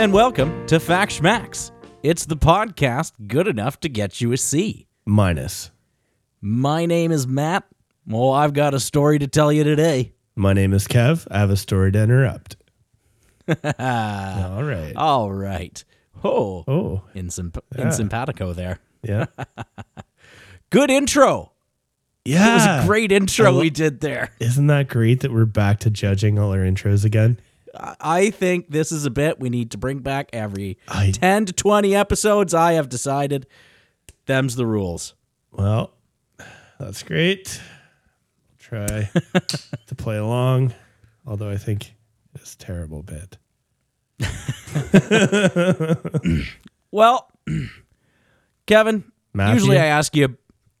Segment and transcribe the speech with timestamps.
[0.00, 1.72] And welcome to Fact Schmacks.
[2.02, 4.86] It's the podcast good enough to get you a C.
[5.04, 5.70] Minus.
[6.40, 7.64] My name is Matt.
[8.06, 10.14] Well, I've got a story to tell you today.
[10.34, 11.28] My name is Kev.
[11.30, 12.56] I have a story to interrupt.
[13.48, 14.94] All right.
[14.96, 15.84] All right.
[16.24, 17.82] Oh, Oh, in, simp- Yeah.
[17.82, 18.78] in simpatico there.
[19.02, 19.26] yeah.
[20.70, 21.52] Good intro.
[22.24, 22.50] Yeah.
[22.50, 24.30] It was a great intro lo- we did there.
[24.40, 27.38] Isn't that great that we're back to judging all our intros again?
[27.74, 31.52] I- think this is a bit we need to bring back every I- 10 to
[31.52, 32.54] 20 episodes.
[32.54, 33.46] I have decided
[34.26, 35.14] them's the rules.
[35.52, 35.92] Well,
[36.78, 37.60] that's great.
[38.58, 39.10] Try
[39.86, 40.74] to play along,
[41.26, 41.94] although I think
[42.34, 43.36] it's a terrible bit.
[46.92, 47.30] Well,
[48.66, 49.54] Kevin, Matthew?
[49.54, 50.36] usually I ask you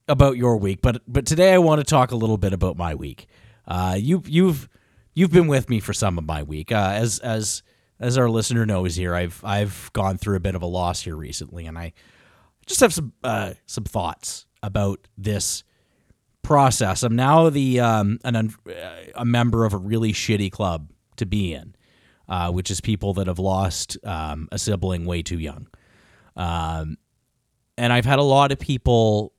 [0.08, 2.96] about your week, but but today I want to talk a little bit about my
[2.96, 3.26] week.
[3.66, 4.68] Uh, you you've
[5.14, 7.62] you've been with me for some of my week, uh, as as
[7.98, 9.14] as our listener knows here.
[9.14, 11.92] I've I've gone through a bit of a loss here recently, and I
[12.66, 15.64] just have some uh, some thoughts about this
[16.42, 17.02] process.
[17.02, 18.54] I'm now the um, an
[19.14, 21.74] a member of a really shitty club to be in,
[22.28, 25.66] uh, which is people that have lost um, a sibling way too young.
[26.36, 26.96] Um,
[27.76, 29.32] and I've had a lot of people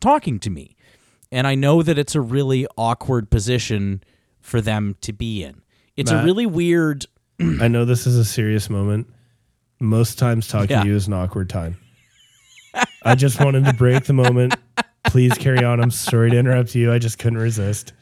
[0.00, 0.76] talking to me,
[1.30, 4.02] and I know that it's a really awkward position
[4.48, 5.62] for them to be in.
[5.96, 7.06] It's a really weird.
[7.60, 9.08] I know this is a serious moment.
[9.80, 10.82] Most times talking Yeah.
[10.82, 11.76] to you is an awkward time.
[13.04, 14.54] I just wanted to break the moment.
[15.04, 15.80] Please carry on.
[15.80, 16.92] I'm sorry to interrupt you.
[16.92, 17.92] I just couldn't resist.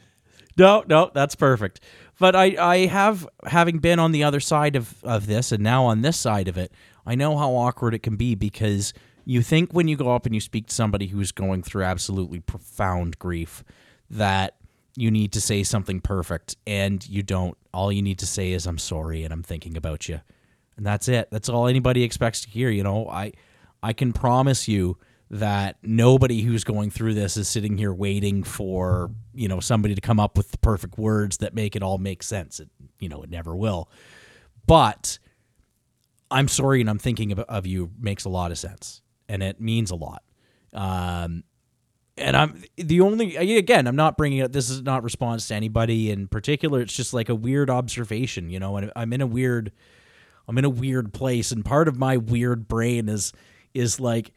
[0.57, 1.79] No, no, that's perfect.
[2.19, 5.85] But I, I have having been on the other side of, of this and now
[5.85, 6.71] on this side of it,
[7.05, 10.33] I know how awkward it can be because you think when you go up and
[10.33, 13.63] you speak to somebody who's going through absolutely profound grief
[14.09, 14.55] that
[14.97, 17.55] you need to say something perfect and you don't.
[17.71, 20.21] All you need to say is I'm sorry and I'm thinking about you.
[20.75, 21.29] And that's it.
[21.31, 23.07] That's all anybody expects to hear, you know.
[23.07, 23.33] I
[23.83, 24.97] I can promise you
[25.29, 30.01] that nobody who's going through this is sitting here waiting for, you know, somebody to
[30.01, 32.59] come up with the perfect words that make it all make sense.
[32.59, 32.69] It,
[32.99, 33.91] you know, it never will.
[34.65, 35.19] But
[36.31, 39.61] I'm sorry and I'm thinking of, of you makes a lot of sense and it
[39.61, 40.23] means a lot.
[40.73, 41.43] Um,
[42.17, 43.87] and I'm the only again.
[43.87, 44.51] I'm not bringing it.
[44.51, 46.81] This is not response to anybody in particular.
[46.81, 48.77] It's just like a weird observation, you know.
[48.77, 49.71] And I'm in a weird,
[50.47, 53.33] I'm in a weird place, and part of my weird brain is
[53.73, 54.31] is like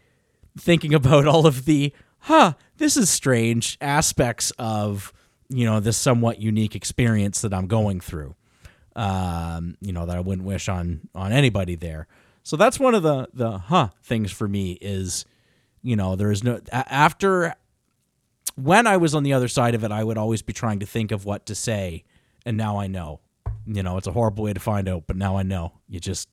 [0.59, 1.93] thinking about all of the
[2.25, 5.13] huh this is strange aspects of
[5.49, 8.35] you know this somewhat unique experience that i'm going through
[8.97, 12.07] um you know that i wouldn't wish on on anybody there
[12.43, 15.25] so that's one of the the huh things for me is
[15.83, 17.55] you know there is no after
[18.63, 20.87] when i was on the other side of it i would always be trying to
[20.87, 22.05] think of what to say
[22.47, 23.21] and now i know
[23.67, 26.29] you know it's a horrible way to find out but now i know you just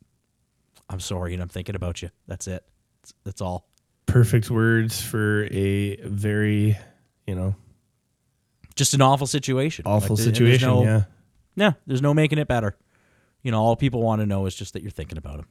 [0.89, 2.63] i'm sorry and i'm thinking about you that's it
[3.01, 3.65] that's, that's all
[4.05, 6.77] Perfect words for a very,
[7.27, 7.55] you know,
[8.73, 9.83] just an awful situation.
[9.85, 10.69] awful Like, situation.
[10.69, 11.03] no- yeah.
[11.57, 12.77] Yeah, there's no making it better.
[13.43, 15.47] You know, all people want to know is just that you're thinking about them.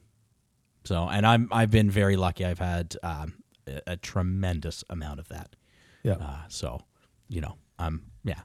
[0.85, 2.45] So, and I'm I've been very lucky.
[2.45, 5.55] I've had um, a, a tremendous amount of that.
[6.07, 6.13] Yeah.
[6.13, 6.79] Uh, so,
[7.27, 8.41] you know, I'm yeah.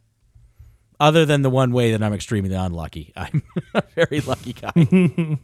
[0.98, 3.42] Other than the one way that I'm extremely unlucky, I'm
[3.74, 5.38] a very lucky guy.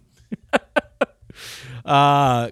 [1.85, 2.51] uh,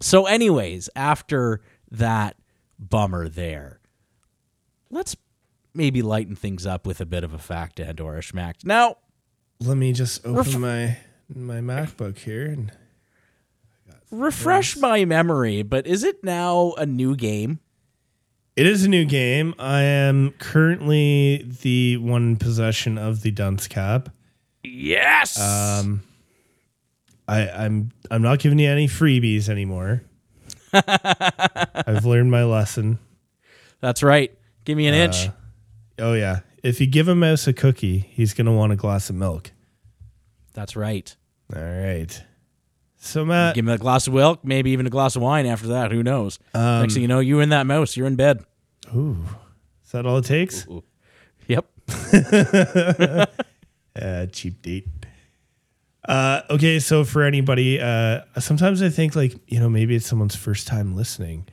[0.00, 1.60] so, anyways, after
[1.92, 2.36] that
[2.78, 3.78] bummer there,
[4.90, 5.16] let's
[5.72, 8.64] maybe lighten things up with a bit of a fact and or a schmack.
[8.64, 8.96] Now,
[9.60, 10.98] Let me just open Ref- my
[11.32, 12.72] my MacBook here and
[14.10, 17.60] refresh my memory, but is it now a new game?
[18.56, 19.54] It is a new game.
[19.58, 24.10] I am currently the one in possession of the dunce cap.
[24.62, 25.40] Yes.
[25.40, 26.02] Um,
[27.26, 30.02] I, I'm I'm not giving you any freebies anymore.
[30.72, 32.98] I've learned my lesson.
[33.80, 34.32] That's right.
[34.64, 35.28] Give me an inch.
[35.98, 39.16] Oh yeah, if you give a mouse a cookie, he's gonna want a glass of
[39.16, 39.52] milk.
[40.52, 41.14] That's right.
[41.54, 42.22] All right.
[43.04, 45.68] So Matt, Give him a glass of milk, maybe even a glass of wine after
[45.68, 45.92] that.
[45.92, 46.38] Who knows?
[46.54, 48.44] Um, Next thing you know, you're in that mouse, you're in bed.
[48.96, 49.18] ooh,
[49.84, 50.66] is that all it takes?
[51.46, 51.66] Yep.
[53.96, 54.88] Uh, cheap date.
[56.08, 60.34] Uh, okay, so for anybody, uh, sometimes I think like you know maybe it's someone's
[60.34, 61.46] first time listening.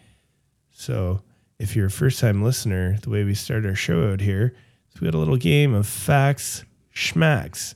[0.72, 1.22] So
[1.60, 4.56] if you're a first time listener, the way we start our show out here
[4.92, 6.66] is we got a little game of facts,
[6.96, 7.76] schmacks.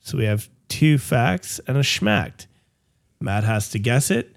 [0.00, 2.46] So we have two facts and a schmacked.
[3.20, 4.36] Matt has to guess it.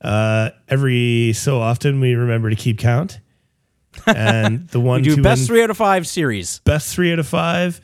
[0.00, 3.20] Uh, every so often we remember to keep count.
[4.06, 6.60] And the one We do best three out of five series.
[6.60, 7.80] best three out of five.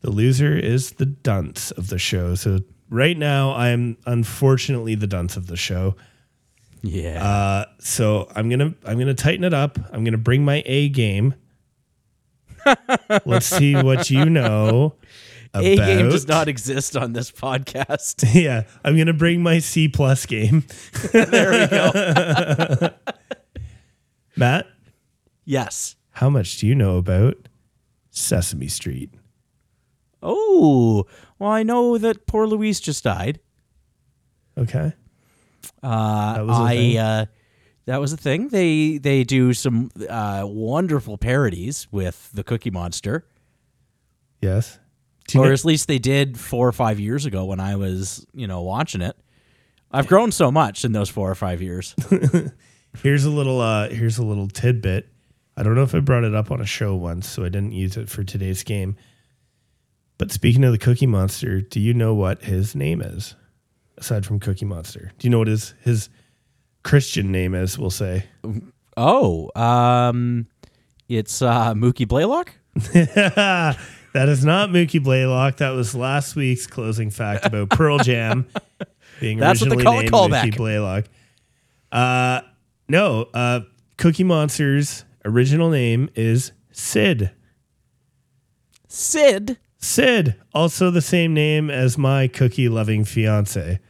[0.00, 2.34] The loser is the dunce of the show.
[2.34, 2.60] So
[2.90, 5.94] right now, I am unfortunately the dunce of the show.
[6.82, 7.22] Yeah.
[7.24, 9.78] Uh, so I'm gonna I'm gonna tighten it up.
[9.92, 11.34] I'm gonna bring my A game.
[13.24, 14.94] Let's see what you know.
[15.54, 15.64] About.
[15.66, 18.24] A game does not exist on this podcast.
[18.42, 20.64] Yeah, I'm gonna bring my C plus game.
[21.12, 22.88] there we go.
[24.36, 24.66] Matt,
[25.44, 25.96] Yes.
[26.12, 27.34] how much do you know about
[28.10, 29.10] Sesame Street?
[30.22, 31.04] Oh,
[31.38, 33.40] well, I know that poor Louise just died.
[34.56, 34.92] Okay.
[35.82, 36.98] Uh, That was a I thing?
[36.98, 37.26] uh,
[37.86, 38.48] that was a thing.
[38.48, 43.26] They they do some uh, wonderful parodies with the Cookie Monster,
[44.40, 44.78] Yes.
[45.34, 48.62] Or at least they did four or five years ago when I was you know
[48.62, 49.16] watching it.
[49.90, 51.94] I've grown so much in those four or five years.
[53.02, 55.08] here's a little uh here's a little tidbit.
[55.56, 57.72] I don't know if I brought it up on a show once, so I didn't
[57.72, 58.96] use it for today's game.
[60.16, 63.34] But speaking of the Cookie Monster, do you know what his name is?
[63.98, 65.12] Aside from Cookie Monster.
[65.18, 66.08] Do you know what his his
[66.82, 68.24] Christian name is, we'll say?
[68.96, 70.46] oh, um,
[71.08, 72.52] it's uh, Mookie Blaylock.
[74.12, 75.56] that is not Mookie Blaylock.
[75.58, 78.46] That was last week's closing fact about Pearl Jam
[79.20, 80.52] being That's what they originally call named.
[80.52, 81.04] Mookie Blaylock.
[81.90, 82.40] Uh,
[82.88, 83.60] no, uh,
[83.98, 87.30] Cookie Monster's original name is Sid.
[88.88, 89.58] Sid.
[89.78, 93.80] Sid, also the same name as my cookie loving fiance.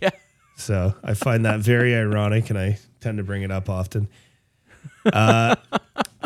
[0.00, 0.10] Yeah.
[0.56, 4.08] So I find that very ironic and I tend to bring it up often.
[5.04, 5.56] Uh,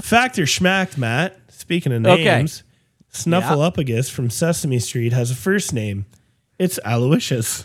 [0.02, 1.36] fact or schmacked, Matt.
[1.48, 2.46] Speaking of Okay.
[3.16, 6.06] Snuffleupagus from Sesame Street has a first name.
[6.58, 7.64] It's Aloysius.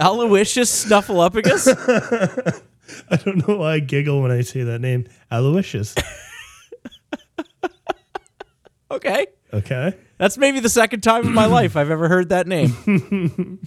[0.00, 2.62] Aloysius Snuffleupagus.
[3.10, 5.06] I don't know why I giggle when I say that name.
[5.30, 5.94] Aloysius.
[8.90, 9.26] okay.
[9.52, 9.94] Okay.
[10.18, 13.60] That's maybe the second time in my life I've ever heard that name.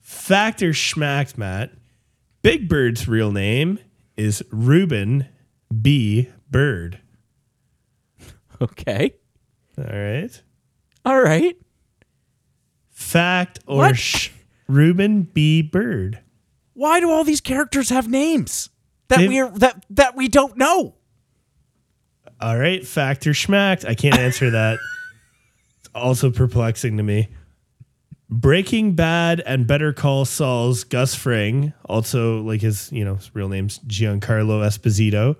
[0.00, 1.72] Factor schmacked, Matt.
[2.42, 3.78] Big Bird's real name
[4.16, 5.26] is Reuben
[5.82, 6.28] B.
[6.50, 7.00] Bird.
[8.60, 9.14] Okay.
[9.78, 10.42] All right.
[11.04, 11.56] All right.
[12.90, 13.96] Fact or What?
[13.96, 14.30] sh-
[14.66, 15.62] Reuben B.
[15.62, 16.18] Bird.
[16.74, 18.70] Why do all these characters have names
[19.08, 20.94] that They- we're that that we don't know?
[22.40, 22.86] All right.
[22.86, 23.84] Fact or schmacked.
[23.88, 24.78] I can't answer that.
[25.80, 27.28] It's also perplexing to me.
[28.30, 33.48] Breaking Bad and Better Call Saul's Gus Fring, also like his, you know, his real
[33.48, 35.36] name's Giancarlo Esposito,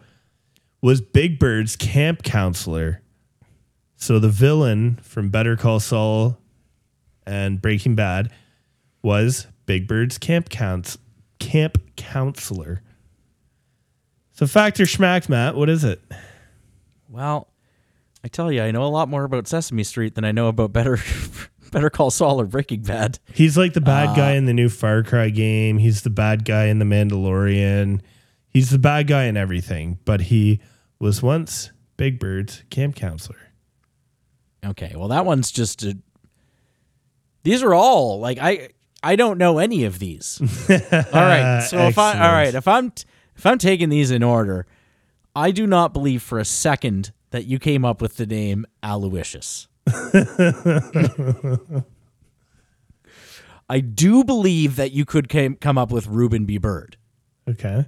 [0.81, 3.03] was Big Bird's camp counselor.
[4.01, 6.39] So the villain from Better Call Saul
[7.27, 8.31] and Breaking Bad
[9.03, 10.99] was Big Bird's camp counts
[11.41, 12.83] camp counselor.
[14.33, 16.01] So fact or schmacked, Matt, what is it?
[17.09, 17.49] Well,
[18.23, 20.73] I tell you, I know a lot more about Sesame Street than I know about
[20.73, 20.99] Better
[21.73, 23.19] Better Call Saul or Breaking Bad.
[23.35, 25.79] He's like the bad guy uh, in the new Far Cry game.
[25.79, 28.01] He's the bad guy in the Mandalorian.
[28.49, 30.61] He's the bad guy in everything, but he
[31.01, 33.48] was once Big Bird's camp counselor.
[34.65, 35.97] Okay, well that one's just a,
[37.43, 38.71] These are all like I
[39.03, 40.41] I don't know any of these.
[40.71, 40.77] all
[41.13, 41.61] right.
[41.69, 42.93] So if I all right, if I'm
[43.37, 44.67] if I'm taking these in order,
[45.35, 49.69] I do not believe for a second that you came up with the name Aloysius.
[53.71, 56.57] I do believe that you could came, come up with Reuben B.
[56.59, 56.97] Bird.
[57.49, 57.87] Okay.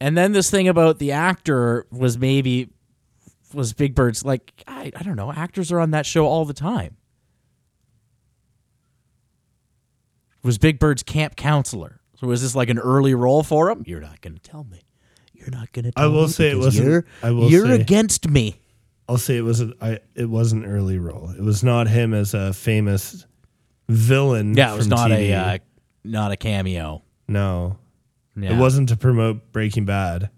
[0.00, 2.70] And then this thing about the actor was maybe
[3.54, 6.54] was Big Bird's like I, I don't know, actors are on that show all the
[6.54, 6.96] time.
[10.42, 12.00] Was Big Bird's camp counselor.
[12.20, 13.84] So was this like an early role for him?
[13.86, 14.80] You're not gonna tell me.
[15.32, 16.14] You're not gonna tell me.
[16.14, 18.56] I will say it wasn't- You're, I will you're say- against me.
[19.08, 21.30] I'll say it was a, I, it was an early role.
[21.30, 23.26] It was not him as a famous
[23.88, 24.54] villain.
[24.56, 25.30] Yeah, it was not TV.
[25.30, 25.58] a uh,
[26.04, 27.02] not a cameo.
[27.28, 27.78] no.
[28.34, 28.54] Yeah.
[28.54, 30.30] It wasn't to promote Breaking Bad.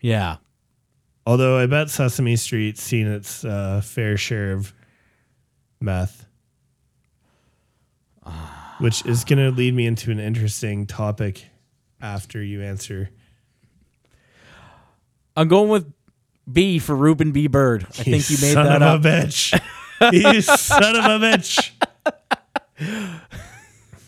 [0.00, 0.38] Yeah.
[1.26, 4.74] Although I bet Sesame Street's seen its uh, fair share of
[5.80, 6.26] meth.
[8.78, 11.46] Which is going to lead me into an interesting topic
[12.00, 13.10] after you answer.
[15.36, 15.92] I'm going with
[16.50, 17.46] B for Reuben B.
[17.46, 17.84] Bird.
[17.84, 19.00] I think you made son that of up.
[19.00, 19.60] a bitch.
[20.12, 21.70] you son of a bitch.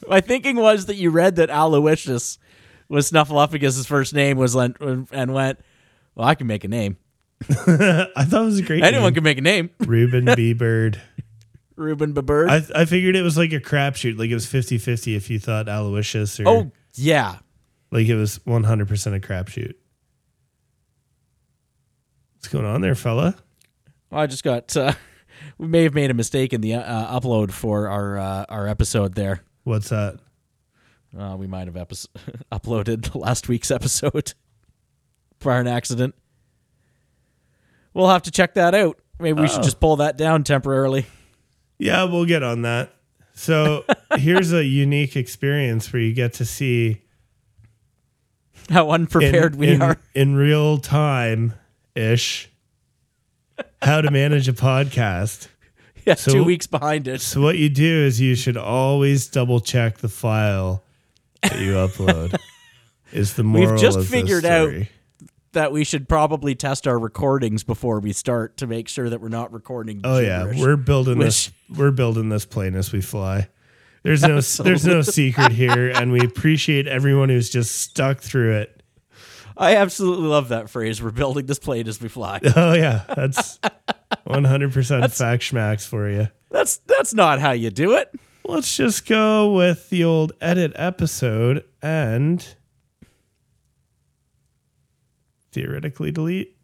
[0.09, 2.39] My thinking was that you read that Aloysius
[2.89, 5.61] was Snuffleupagus' first name was and went,
[6.15, 6.97] well, I can make a name.
[7.49, 9.15] I thought it was a great Anyone name.
[9.15, 9.71] can make a name.
[9.81, 10.53] Reuben B.
[10.53, 11.01] Bird.
[11.77, 12.23] Reuben B.
[12.23, 12.49] Bird.
[12.49, 14.19] I, I figured it was like a crapshoot.
[14.19, 17.39] Like it was 50 50 if you thought Aloysius or oh, yeah.
[17.91, 19.75] like it was 100% a crapshoot.
[22.37, 23.37] What's going on there, fella?
[24.11, 24.75] Well, I just got.
[24.77, 24.93] Uh,
[25.59, 29.15] we may have made a mistake in the uh, upload for our uh, our episode
[29.15, 29.43] there.
[29.65, 30.21] What's that?
[31.17, 31.97] Uh, we might have epi-
[32.53, 34.35] uploaded last week's episode
[35.39, 36.15] prior an accident.
[37.97, 38.99] We'll have to check that out.
[39.19, 39.63] Maybe we should Oh.
[39.63, 41.07] just pull that down temporarily.
[41.79, 42.93] Yeah, we'll get on that.
[43.35, 43.85] So
[44.17, 47.01] here's a unique experience where you get to see
[48.69, 49.97] How in, unprepared we in- are.
[50.15, 51.55] in real time
[51.95, 52.51] ish
[53.81, 55.49] how to manage a podcast.
[56.05, 57.21] Yeah, so- two weeks behind it.
[57.21, 60.85] So what you do is you should always double check the file
[61.43, 62.37] that you upload.
[63.13, 64.89] Is the moral just of this figured out story.
[65.57, 69.31] That we should probably test our recordings before we start to make sure that we're
[69.31, 70.03] not recording.
[70.05, 71.51] Oh yeah, we're building this.
[71.75, 73.49] We're building this plane as we fly.
[74.03, 78.83] There's no there's no secret here, and we appreciate everyone who's just stuck through it.
[79.57, 81.03] I absolutely love that phrase.
[81.03, 82.39] We're building this plane as we fly.
[82.55, 83.59] Oh yeah, that's
[84.25, 86.29] 100 percent fact schmacks for you.
[86.51, 88.13] That's that's not how you do it.
[88.45, 92.47] Let's just go with the old edit episode and
[95.57, 96.55] theoretically delete.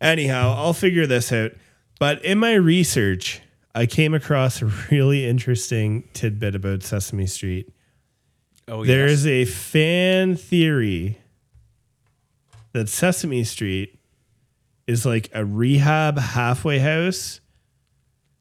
[0.00, 1.52] Anyhow, I'll figure this out.
[2.00, 3.40] But in my research,
[3.76, 7.72] I came across a really interesting tidbit about Sesame Street.
[8.66, 8.92] Oh yeah.
[8.92, 11.18] There is a fan theory
[12.72, 14.00] that Sesame Street
[14.88, 17.40] is like a rehab halfway house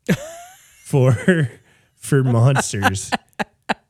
[0.85, 1.51] for
[1.97, 3.11] for monsters.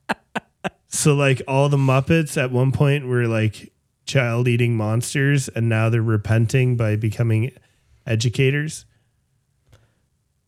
[0.88, 3.72] so like all the Muppets at one point were like
[4.12, 7.50] child eating monsters and now they're repenting by becoming
[8.06, 8.84] educators.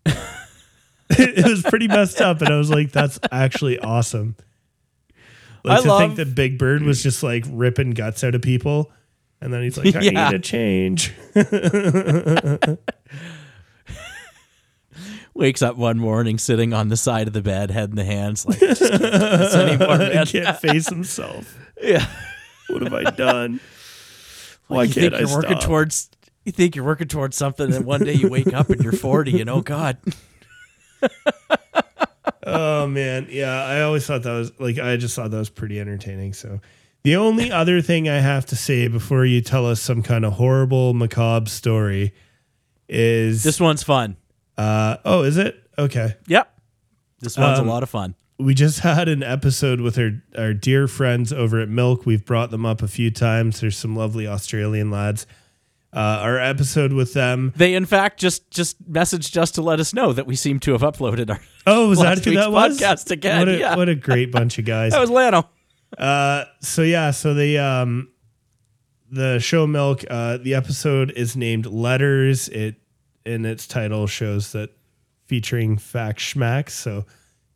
[1.11, 4.37] it was pretty messed up and I was like that's actually awesome.
[5.65, 8.43] Like I to love- think that Big Bird was just like ripping guts out of
[8.43, 8.93] people,
[9.41, 10.29] and then he's like, "I Yeah.
[10.29, 11.15] need a change."
[15.35, 18.47] Wakes up one morning, sitting on the side of the bed, head in the hands,
[18.47, 21.59] like "Just can't do this anymore, man." can't face himself.
[21.83, 22.07] Yeah.
[22.69, 23.61] What have I done?
[24.69, 25.63] Why you can't think I you're working stop?
[25.65, 26.11] towards
[26.45, 29.41] you think you're working towards something and one day you wake up and you're 40
[29.43, 29.99] and oh god
[32.47, 33.65] Oh man, yeah.
[33.65, 36.35] I always thought that was like I just thought that was pretty entertaining.
[36.35, 36.61] So,
[37.03, 40.35] the only other thing I have to say before you tell us some kind of
[40.35, 42.13] horrible macabre story
[42.89, 44.17] is this one's fun
[44.59, 46.17] uh oh, is it okay?
[46.27, 46.53] yep
[47.21, 50.55] this one's Um, a lot of fun we just had an episode with our, our
[50.55, 52.05] dear friends over at Milk.
[52.07, 53.61] We've brought them up a few times.
[53.61, 55.27] There's some lovely Australian lads.
[55.93, 57.53] Uh, our episode with them.
[57.55, 60.73] they in fact just just messaged us to let us know that we seem to
[60.73, 62.81] have uploaded our Oh, was that who week's that was?
[62.81, 63.77] podcast again, What a, yeah.
[63.77, 64.91] what a great bunch of guys.
[64.91, 65.47] that was lano
[65.97, 68.09] Uh, so yeah, so the um,
[69.09, 70.03] the show Milk.
[70.11, 72.49] Uh, the episode is named Letters.
[72.49, 72.75] It
[73.25, 74.71] in its title shows that
[75.27, 76.71] featuring fact schmacks.
[76.71, 77.07] So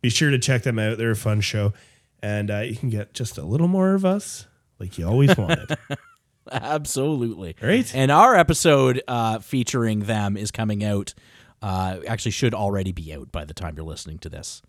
[0.01, 0.97] be sure to check them out.
[0.97, 1.73] They're a fun show,
[2.21, 4.47] and uh, you can get just a little more of us,
[4.79, 5.77] like you always wanted.
[6.51, 7.93] absolutely Right?
[7.93, 11.13] and our episode uh featuring them is coming out
[11.61, 14.63] uh actually should already be out by the time you're listening to this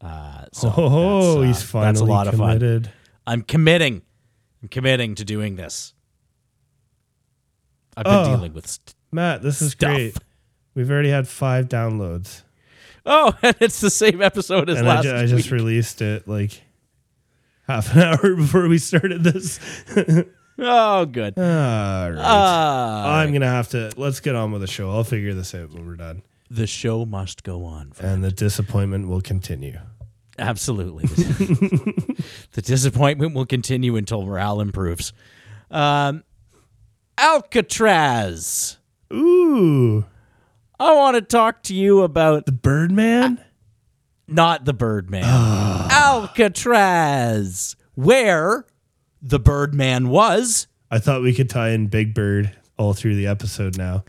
[0.00, 2.88] uh so oh, that's, uh, he's finally that's a lot of fun.
[3.26, 4.00] I'm committing.
[4.62, 5.92] I'm committing to doing this.
[7.98, 8.24] I've been Oh.
[8.36, 8.66] dealing with.
[8.66, 9.90] St- Matt, this is Stuff.
[9.94, 10.16] great.
[10.74, 12.42] We've already had five downloads,
[13.06, 16.28] oh, and it's the same episode as and I, last ju- I just released it
[16.28, 16.62] like
[17.66, 19.58] half an hour before we started this.
[20.58, 21.38] oh, good.
[21.38, 21.44] All
[22.12, 22.18] right.
[22.18, 23.92] Uh, I'm gonna have to.
[23.96, 24.90] Let's get on with the show.
[24.90, 27.92] I'll figure this out when we're done, the show must go on.
[28.00, 29.78] and the disappointment will continue.
[30.38, 31.06] Absolutely.
[32.52, 35.14] the disappointment will continue until morale improves.
[35.70, 36.24] Um,
[37.16, 38.76] Alcatraz.
[39.12, 40.04] Ooh,
[40.78, 43.42] I want to talk to you about the Birdman.
[44.28, 45.22] not the Birdman.
[45.24, 46.16] Ah.
[46.16, 48.66] Alcatraz, where
[49.22, 50.66] the Birdman was.
[50.90, 54.04] I thought we could tie in Big Bird all through the episode now.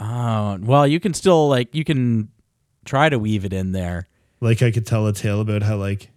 [0.00, 2.28] Oh, well, you can still like you can
[2.84, 4.08] try to weave it in there.
[4.40, 6.10] Like I could tell a tale about how like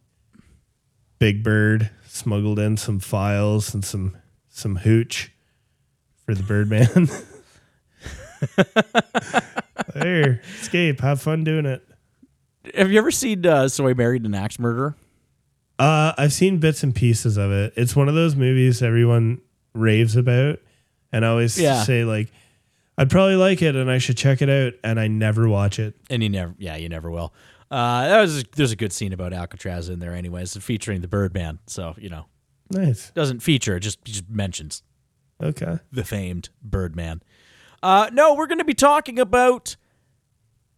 [1.20, 4.18] Big Bird smuggled in some files and some
[4.50, 5.32] some hooch
[6.26, 7.08] for the Birdman.
[9.94, 11.00] there, escape.
[11.02, 11.88] Have fun doing it.
[12.76, 14.96] Have you ever seen uh, So I Married an Axe Murderer?
[15.78, 17.74] Uh, I've seen bits and pieces of it.
[17.76, 19.42] It's one of those movies everyone
[19.74, 20.60] raves about,
[21.12, 21.84] and I always Yeah.
[21.84, 22.32] say like,
[22.98, 25.96] I'd probably like it, and I should check it out, and I never watch it.
[26.10, 27.34] And you never, yeah, you never will.
[27.70, 31.60] Uh, that was there's a good scene about Alcatraz in there, anyways, featuring the Birdman.
[31.68, 32.26] So you know,
[32.72, 33.12] Nice.
[33.12, 34.82] doesn't feature, it just just mentions
[35.44, 35.80] Okay.
[35.92, 37.22] the famed Birdman.
[37.84, 39.76] Uh, no, we're going to be talking about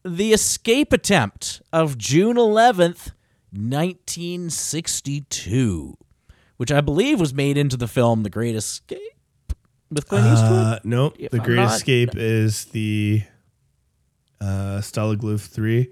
[0.03, 3.11] the escape attempt of June 11th,
[3.51, 5.97] 1962,
[6.57, 8.99] which I believe was made into the film The Great Escape
[9.89, 10.51] with Clint Eastwood.
[10.51, 11.15] Uh, nope.
[11.19, 13.23] If the I'm Great not- Escape is the
[14.41, 15.91] uh, Stalag 3.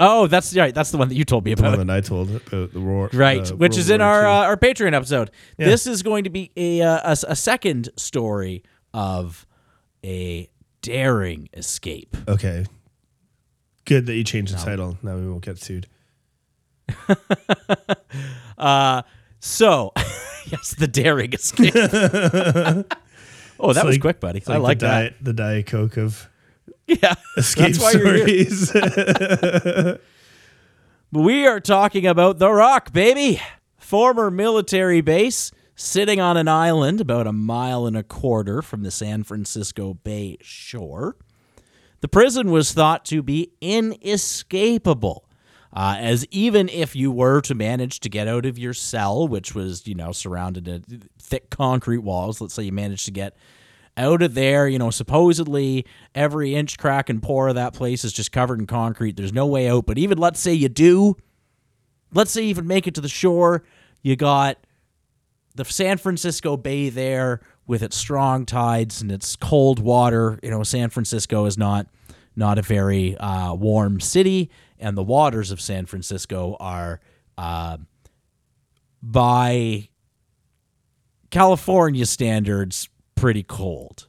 [0.00, 0.74] oh, that's right.
[0.74, 1.70] That's the one that you told me about.
[1.72, 3.10] The one that I told about the war.
[3.12, 5.30] Right, uh, which World is in War our uh, our Patreon episode.
[5.58, 5.66] Yeah.
[5.66, 9.46] This is going to be a, uh, a a second story of
[10.04, 10.48] a
[10.82, 12.16] daring escape.
[12.28, 12.66] okay.
[13.86, 14.96] Good that you changed the title.
[15.02, 15.86] Now we won't get sued.
[18.56, 19.02] Uh,
[19.40, 19.92] so
[20.46, 21.74] yes, the daring escape.
[23.58, 24.40] oh, that was quick, buddy.
[24.46, 24.92] I like the that.
[25.00, 26.30] Diet, the Diet Coke of
[26.86, 28.54] Yeah, escape that's why you're here.
[28.54, 29.98] stories.
[31.10, 33.40] We are talking about The Rock, baby.
[33.76, 38.90] Former military base sitting on an island about a mile and a quarter from the
[38.90, 41.16] San Francisco Bay shore.
[42.00, 45.28] The prison was thought to be inescapable,
[45.72, 49.54] uh, as even if you were to manage to get out of your cell, which
[49.54, 53.34] was, you know, surrounded in thick concrete walls, let's say you managed to get
[53.96, 58.12] out of there, you know, supposedly every inch, crack, and pore of that place is
[58.12, 59.16] just covered in concrete.
[59.16, 59.86] There's no way out.
[59.86, 61.16] But even let's say you do,
[62.12, 63.64] let's say you even make it to the shore,
[64.02, 64.58] you got
[65.54, 70.38] the San Francisco Bay there with its strong tides and its cold water.
[70.42, 71.86] You know, San Francisco is not
[72.36, 77.00] not a very uh, warm city, and the waters of San Francisco are
[77.38, 77.78] uh,
[79.02, 79.88] by
[81.30, 84.08] California standards pretty cold.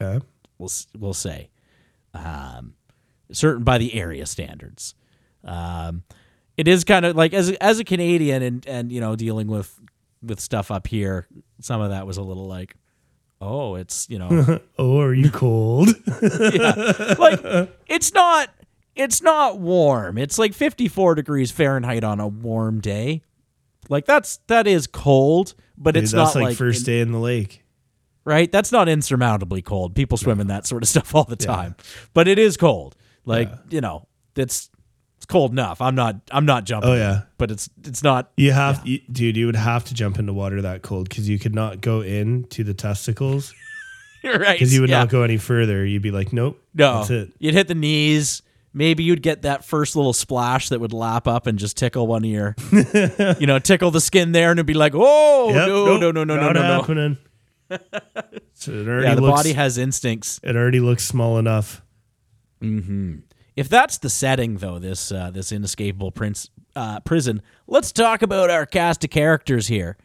[0.00, 0.24] okay.
[0.58, 1.50] We'll we'll say,
[2.14, 2.74] um,
[3.32, 4.94] certain by the area standards.
[5.44, 6.04] Um,
[6.56, 9.48] it is kind of like as a, as a Canadian and and you know dealing
[9.48, 9.76] with
[10.22, 11.26] with stuff up here,
[11.60, 12.76] some of that was a little like,
[13.40, 15.88] oh, it's you know Oh, are you cold?
[17.18, 17.40] like
[17.86, 18.50] it's not
[18.94, 20.18] it's not warm.
[20.18, 23.22] It's like 54 degrees Fahrenheit on a warm day.
[23.88, 27.10] Like that's that is cold, but Dude, it's that's not like, like first day in
[27.12, 27.62] the lake.
[28.24, 28.50] right?
[28.50, 29.94] That's not insurmountably cold.
[29.94, 31.74] People swim in that sort of stuff all the time,
[32.14, 32.94] but it is cold.
[33.24, 34.06] Like you know,
[34.36, 34.70] it's
[35.22, 35.80] it's cold enough.
[35.80, 36.90] I'm not I'm not jumping.
[36.90, 37.22] Oh yeah.
[37.38, 38.32] but it's it's not.
[38.36, 39.36] You have, you, dude.
[39.36, 42.42] You would have to jump into water that cold because you could not go in
[42.48, 43.54] to the testicles
[44.24, 44.98] right because you would yeah.
[44.98, 45.86] not go any further.
[45.86, 47.32] You'd be like, nope, No, that's it.
[47.38, 48.42] you'd hit the knees.
[48.74, 52.24] Maybe you'd get that first little splash that would lap up and just tickle one
[52.24, 52.56] your,
[53.38, 56.10] you know, tickle the skin there, and it'd be like, oh Yep, no, nope, no,
[56.10, 57.16] no, no, no, no, no.
[58.54, 60.40] so it already Yeah, the looks, body has instincts.
[60.42, 61.80] it already looks small enough.
[62.60, 63.16] Mm-hmm.
[63.56, 68.50] If that's the setting, though, this uh, this inescapable prince uh, prison, let's talk about
[68.50, 69.96] our cast of characters here.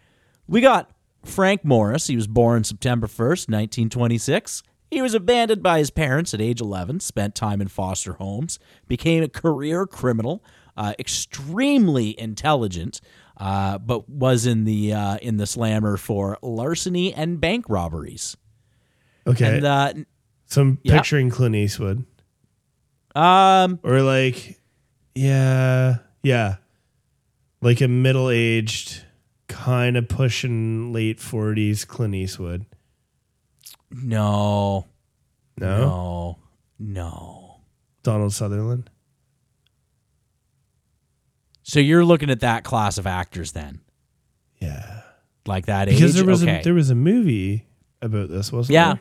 [0.47, 0.91] We got
[1.23, 2.07] Frank Morris.
[2.07, 4.63] He was born September first, nineteen twenty six.
[4.89, 6.99] He was abandoned by his parents at age eleven.
[6.99, 8.60] Spent time in foster homes.
[8.88, 10.43] Became a career criminal.
[10.75, 13.01] Uh, extremely intelligent,
[13.38, 18.38] uh, but was in the uh, in the slammer for larceny and bank robberies.
[19.25, 19.93] Okay, And uh,
[20.45, 20.97] so I'm yeah.
[20.97, 22.05] picturing Clint Eastwood
[23.17, 24.60] um, or like,
[25.15, 26.56] yeah, yeah,
[27.62, 29.03] like a middle aged,
[29.47, 32.65] kind of pushing late forties Clint Eastwood.
[33.91, 34.86] no,
[35.58, 36.38] No, no,
[36.80, 37.60] no.
[38.03, 38.89] Donald Sutherland.
[41.63, 43.82] So you're looking at that class of actors then,
[44.62, 45.01] Yeah,
[45.45, 46.15] like that because age.
[46.15, 46.62] there was okay.
[46.62, 47.65] a there was a movie
[48.01, 48.86] about this, wasn't there?
[48.86, 48.95] yeah,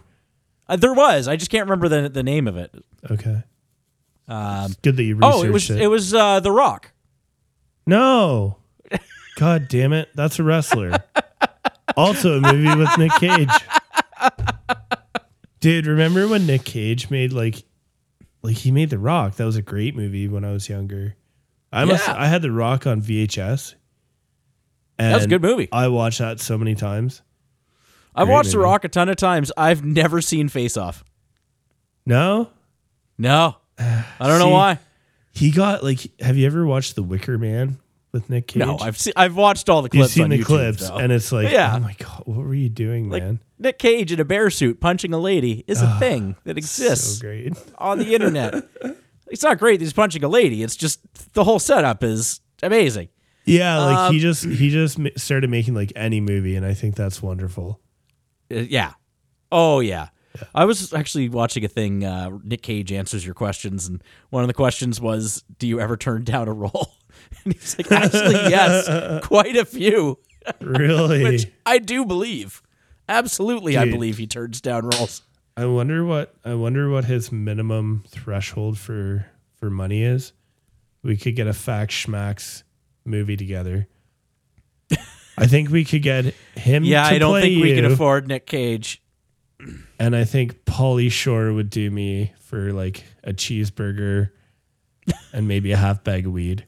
[0.69, 1.29] uh, there was.
[1.29, 2.75] I just can't remember the the name of it.
[3.09, 3.45] Okay,
[4.29, 5.81] Um, good that you researched oh, it was it.
[5.83, 6.91] it was uh, The Rock.
[7.87, 8.59] No.
[9.37, 10.09] God damn it.
[10.15, 11.05] That's a wrestler.
[11.97, 13.49] also a movie with Nick Cage.
[15.61, 17.65] Dude, remember when Nick Cage made like
[18.43, 19.37] like he made The Rock?
[19.37, 21.17] That was a great movie when I was younger.
[21.73, 22.15] I must Yeah.
[22.17, 23.75] I had The Rock on VHS.
[24.99, 25.69] And That was a good movie.
[25.73, 27.23] I watched that so many times.
[28.15, 28.59] I've Great watched The.
[28.59, 29.53] Rock a ton of times.
[29.57, 31.05] I've never seen Face Off.
[32.07, 32.51] No?
[33.19, 34.79] No, I don't know See, why.
[35.33, 37.79] He got like have you ever watched The Wicker Man
[38.13, 38.61] with Nick Cage?
[38.61, 40.03] No, I've seen I've watched all the clips.
[40.05, 40.97] You've seen on the YouTube, clips though.
[40.97, 41.75] and it's like, Yeah.
[41.77, 43.41] oh my god, what were you doing, like man?
[43.59, 47.21] Nick Cage in a bear suit punching a lady is a thing that exists So
[47.27, 47.55] great.
[47.79, 48.55] on the internet.
[49.29, 50.63] it's not great that he's punching a lady.
[50.63, 51.01] It's just
[51.35, 53.09] the whole setup is amazing.
[53.45, 56.75] Yeah, like Um, he just he just ma- started making like any movie, and I
[56.75, 57.81] think that's wonderful.
[58.51, 58.95] Uh, yeah.
[59.53, 60.09] Oh yeah.
[60.55, 62.05] I was actually watching a thing.
[62.05, 65.97] Uh, Nick Cage answers your questions, and one of the questions was, "Do you ever
[65.97, 66.93] turn down a role?"
[67.45, 68.87] And he's like, "Actually, yes,
[69.25, 70.19] quite a few."
[70.61, 72.63] Really, Which I do believe.
[73.09, 75.23] Absolutely, I believe he turns down roles.
[75.57, 80.33] I wonder what I wonder what his minimum threshold for for money is.
[81.03, 82.63] We could get a Fact Schmacks
[83.05, 83.89] movie together.
[85.39, 86.85] I think we could get him.
[86.85, 89.03] Yeah, I don't think we can afford Nick Cage.
[89.99, 94.31] And I think Pauly Shore would do me for like a cheeseburger
[95.33, 96.67] and maybe a half bag of weed.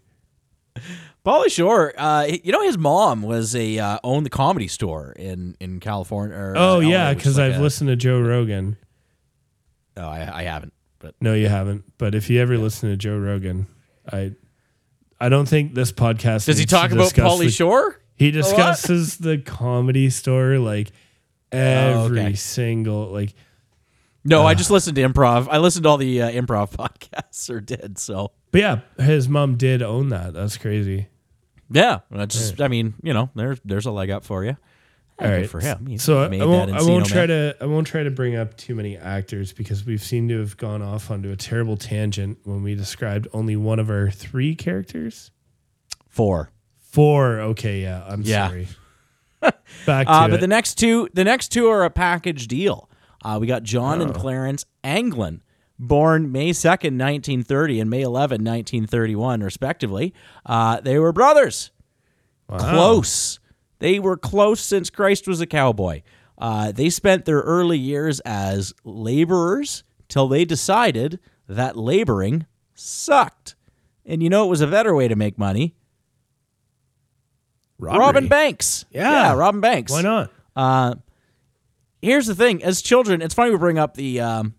[1.24, 5.56] Pauly Shore, uh, you know, his mom was a uh, owned the comedy store in
[5.60, 6.36] in California.
[6.36, 8.76] Or, uh, Oh yeah, because like I've a- listened to Joe Rogan.
[9.96, 11.84] Oh, I, I haven't, but No, you haven't.
[11.98, 13.66] But if you ever listen to Joe Rogan,
[14.10, 14.32] I
[15.20, 18.00] I don't think this podcast does he talk about Pauly Shore?
[18.14, 20.92] He discusses the comedy store like
[21.52, 22.34] every Oh, okay.
[22.34, 23.34] single like
[24.24, 25.48] No, I just listened to improv.
[25.50, 28.32] I listened to all the uh, improv podcasts, or did so.
[28.50, 30.34] but yeah, his mom did own that.
[30.34, 31.08] That's crazy.
[31.70, 34.56] Yeah, I just, I mean, you know, there's there's a leg up for you.
[35.20, 35.50] All right.
[35.50, 35.86] for him.
[35.86, 37.28] He So I, won't I won't try Man.
[37.28, 40.56] to I won't try to bring up too many actors because we've seemed to have
[40.56, 45.32] gone off onto a terrible tangent when we described only one of our three characters.
[46.08, 46.50] four.
[46.78, 47.40] Four.
[47.40, 48.04] Okay, yeah.
[48.06, 48.48] I'm Yeah.
[48.48, 48.68] sorry.
[49.86, 50.30] Back to Uh, it.
[50.30, 52.88] but the next two, the next two are a package deal.
[53.24, 54.04] Uh, we got John Oh.
[54.04, 55.42] and Clarence Anglin,
[55.78, 60.14] born May second, nineteen thirty, and May 11, 1931, respectively.
[60.46, 61.70] Uh, they were brothers.
[62.48, 63.38] Close.
[63.78, 66.02] They were close since Christ was a cowboy.
[66.38, 73.54] Uh, they spent their early years as laborers till they decided that laboring sucked.
[74.06, 75.74] And you know it was a better way to make money.
[77.78, 78.00] Robbery.
[78.00, 78.84] Robin Banks.
[78.90, 79.10] Yeah.
[79.10, 79.92] Yeah, Robin Banks.
[79.92, 80.30] Why not?
[80.56, 80.94] Uh,
[82.02, 84.54] here's the thing: as children, it's funny we bring up the um,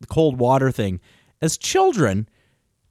[0.00, 1.00] the cold water thing.
[1.42, 2.28] As children,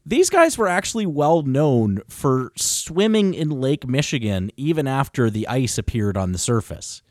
[0.05, 5.77] these guys were actually well known for swimming in Lake Michigan even after the ice
[5.77, 7.01] appeared on the surface.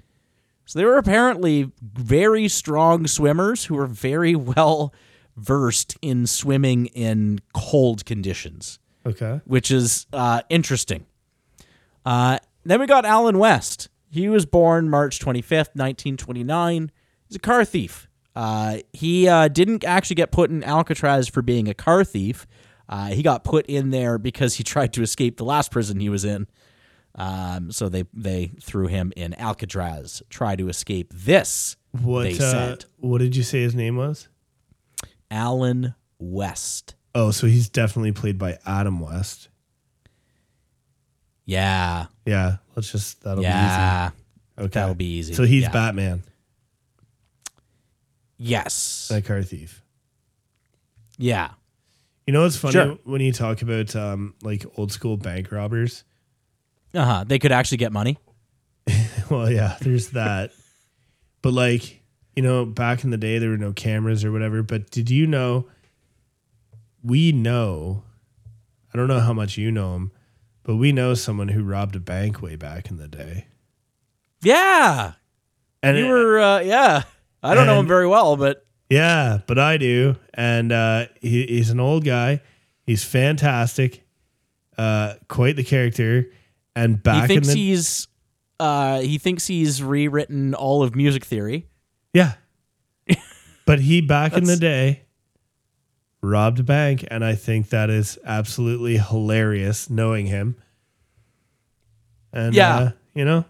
[0.65, 4.93] So they were apparently very strong swimmers who were very well
[5.37, 9.41] versed in swimming in cold conditions Okay.
[9.45, 11.07] which is uh, interesting.
[12.05, 13.89] Uh, then we got Alan West.
[14.11, 16.91] He was born March 25th, 1929.
[17.29, 18.09] He's a car thief.
[18.35, 22.47] Uh, he uh, didn't actually get put in Alcatraz for being a car thief.
[22.89, 26.09] Uh, he got put in there because he tried to escape the last prison he
[26.09, 26.47] was in.
[27.15, 30.23] Um, so they they threw him in Alcatraz.
[30.31, 31.77] Try to escape this.
[31.91, 34.29] What they uh, said what did you say his name was?
[35.31, 36.95] Alan West.
[37.15, 39.49] Oh, so he's definitely played by Adam West.
[41.49, 44.15] Yeah, Yeah, let's just that'll yeah, be
[44.61, 44.67] easy.
[44.67, 44.81] Okay.
[44.81, 45.33] that'll be easy.
[45.33, 45.71] So he's Yeah.
[45.73, 46.23] Batman,
[48.37, 49.09] Yes.
[49.09, 49.83] that car thief.
[51.17, 51.51] Yeah.
[52.27, 52.99] You know what's funny Sure.
[53.05, 56.05] when you talk about um, like old school bank robbers?
[56.95, 57.25] Uh huh.
[57.27, 58.19] They could actually get money.
[59.31, 60.53] well, yeah, there's that.
[61.43, 62.03] but like,
[62.37, 65.27] you know, back in the day there were no cameras or whatever, but did you
[65.27, 65.67] know
[67.03, 68.03] we know
[68.93, 70.13] I don't know how much you know him,
[70.69, 73.47] but we know someone who robbed a bank way back in the day.
[74.43, 75.13] Yeah.
[75.83, 77.05] And You it- were, uh, yeah.
[77.43, 81.71] I don't know him very well, but Yeah, but I do, and uh, he, he's
[81.71, 82.43] an old guy.
[82.85, 84.05] He's fantastic,
[84.77, 86.27] uh, quite the character.
[86.77, 88.09] And he back in thinks the he's,
[88.61, 91.67] uh, he thinks he's rewritten all of music theory.
[92.13, 92.35] yeah,
[93.67, 95.05] but he back in the day
[96.23, 100.57] robbed a bank, and I think that is absolutely hilarious knowing him.
[102.33, 102.77] And Yeah.
[102.77, 103.45] uh, you know,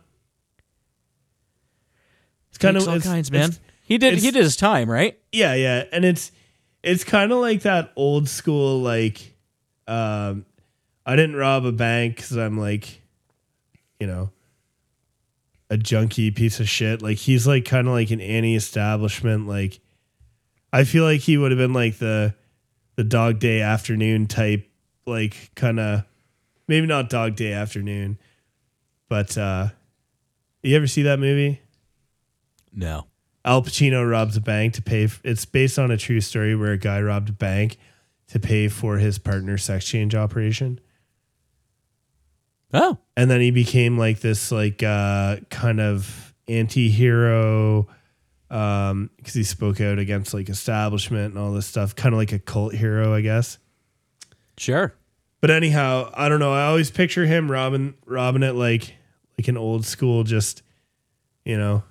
[2.50, 3.52] it's kind of all kinds, man.
[3.82, 5.18] He did, he did his time, right?
[5.32, 6.32] yeah yeah and it's
[6.82, 9.34] it's kind of like that old school like
[9.86, 10.46] um
[11.04, 13.02] i didn't rob a bank because i'm like
[14.00, 14.30] you know
[15.68, 19.80] a junky piece of shit like he's like kind of like an anti-establishment like
[20.72, 22.34] i feel like he would have been like the
[22.98, 24.68] the dog day afternoon type
[25.06, 26.02] like kind of
[26.66, 28.18] maybe not dog day afternoon
[29.08, 29.68] but uh
[30.64, 31.60] you ever see that movie
[32.74, 33.06] No.
[33.44, 35.04] Al Pacino robs a bank to pay.
[35.04, 37.78] f- it's based on a true story where a guy robbed a bank
[38.26, 40.80] to pay for his partner's sex change operation,
[42.74, 47.86] Oh, and then he became like this like uh, kind of anti-hero
[48.50, 52.32] um because he spoke out against like establishment and all this stuff kind of like
[52.32, 53.58] a cult hero i guess
[54.56, 54.94] sure.
[55.40, 58.94] but anyhow i don't know i always picture him robbing robbing it like
[59.36, 60.62] like an old school just
[61.44, 61.82] you know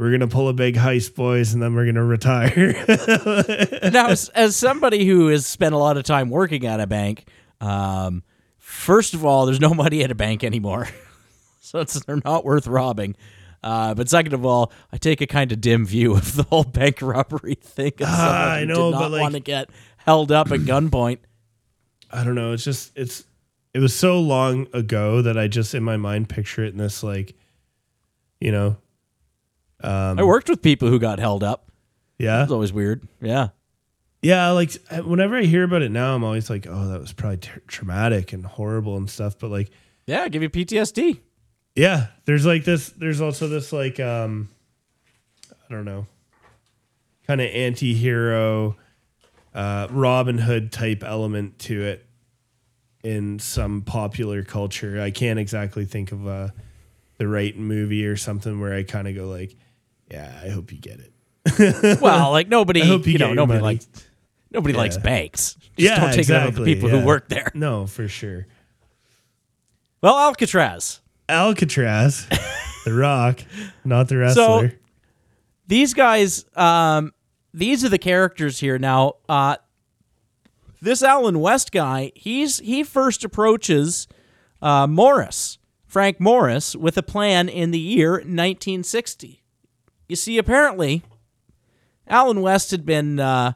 [0.00, 2.72] we're gonna pull a big heist boys and then we're gonna retire
[3.92, 7.28] now, as, as somebody who has spent a lot of time working at a bank,
[7.60, 8.22] um,
[8.56, 10.88] first of all, there's no money at a bank anymore,
[11.60, 13.14] so it's they're not worth robbing.
[13.62, 16.64] Uh, but second of all, I take a kind of dim view of the whole
[16.64, 17.92] bank robbery thing.
[18.02, 21.18] Ah, I know, did but, not like- want to get held up at gunpoint.
[22.10, 22.52] I don't know.
[22.52, 23.24] It's just it's
[23.74, 27.02] it was so long ago that I just in my mind picture it in this
[27.04, 27.34] like,
[28.40, 28.76] you know,
[29.82, 31.70] um, I worked with people who got held up.
[32.18, 33.06] yeah, It's always weird.
[33.20, 33.48] Yeah.
[34.22, 34.50] yeah.
[34.50, 34.72] Like
[35.04, 38.32] whenever I hear about it now, I'm always like, oh, that was probably tra- traumatic
[38.32, 39.38] and horrible and stuff.
[39.38, 39.70] But like,
[40.06, 41.20] Yeah, give you PTSD.
[41.74, 42.90] Yeah, there's like this.
[42.90, 44.48] There's also this like, um,
[45.50, 46.06] I don't know,
[47.26, 48.76] kind of anti-hero,
[49.54, 52.06] uh, Robin Hood type element to it
[53.02, 55.00] in some popular culture.
[55.00, 56.48] I can't exactly think of uh,
[57.18, 59.56] the right movie or something where I kind of go like,
[60.10, 61.12] yeah, I hope you get it.
[62.00, 63.74] Well, like nobody, you you, know, nobody money.
[63.76, 63.88] likes
[64.50, 65.54] nobody likes banks.
[65.54, 67.50] Just Yeah, don't take it out of the exactly, people who work there.
[67.54, 68.46] No, for sure.
[70.02, 70.99] Well, Alcatraz.
[71.30, 72.26] Alcatraz,
[72.84, 73.40] The Rock,
[73.84, 74.72] not the wrestler.
[75.66, 77.12] These guys, um,
[77.54, 78.78] these are the characters here.
[78.78, 79.56] Now, uh,
[80.80, 84.08] this Alan West guy, he's he first approaches
[84.62, 89.42] uh, Morris, Frank Morris, with a plan in the year 1960.
[90.08, 91.02] You see, apparently,
[92.08, 93.52] Alan West had been uh,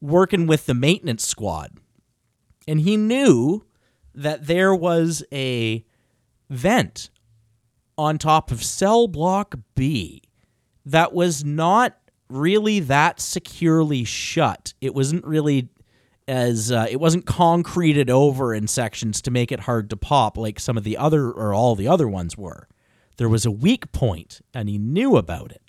[0.00, 1.72] working with the maintenance squad,
[2.66, 3.64] and he knew
[4.14, 5.84] that there was a
[6.50, 7.10] vent
[7.96, 10.22] on top of cell block B
[10.84, 11.96] that was not
[12.28, 14.74] really that securely shut.
[14.80, 15.68] It wasn't really
[16.26, 20.58] as uh, it wasn't concreted over in sections to make it hard to pop like
[20.58, 22.68] some of the other or all the other ones were.
[23.16, 25.62] There was a weak point, and he knew about it.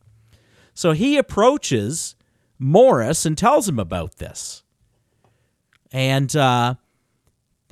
[0.74, 2.16] So he approaches
[2.58, 4.64] Morris and tells him about this.
[5.92, 6.76] And uh,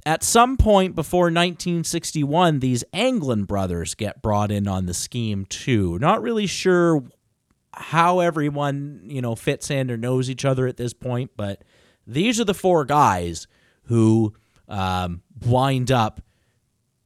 [0.06, 5.98] at some point before 1961, these Anglin brothers get brought in on the scheme too.
[6.00, 7.04] Not really sure
[7.74, 11.64] how everyone, you know, fits in or knows each other at this point, but
[12.06, 13.48] these are the four guys
[13.84, 14.34] who
[14.68, 16.22] um, wind up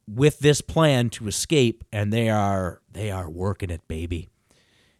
[0.07, 4.29] with this plan to escape, and they are they are working it, baby.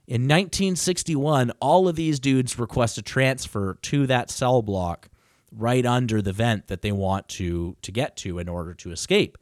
[0.06, 5.10] In 1961, all of these dudes request a transfer to that cell block
[5.52, 9.38] right under the vent that they want to to get to in order to escape.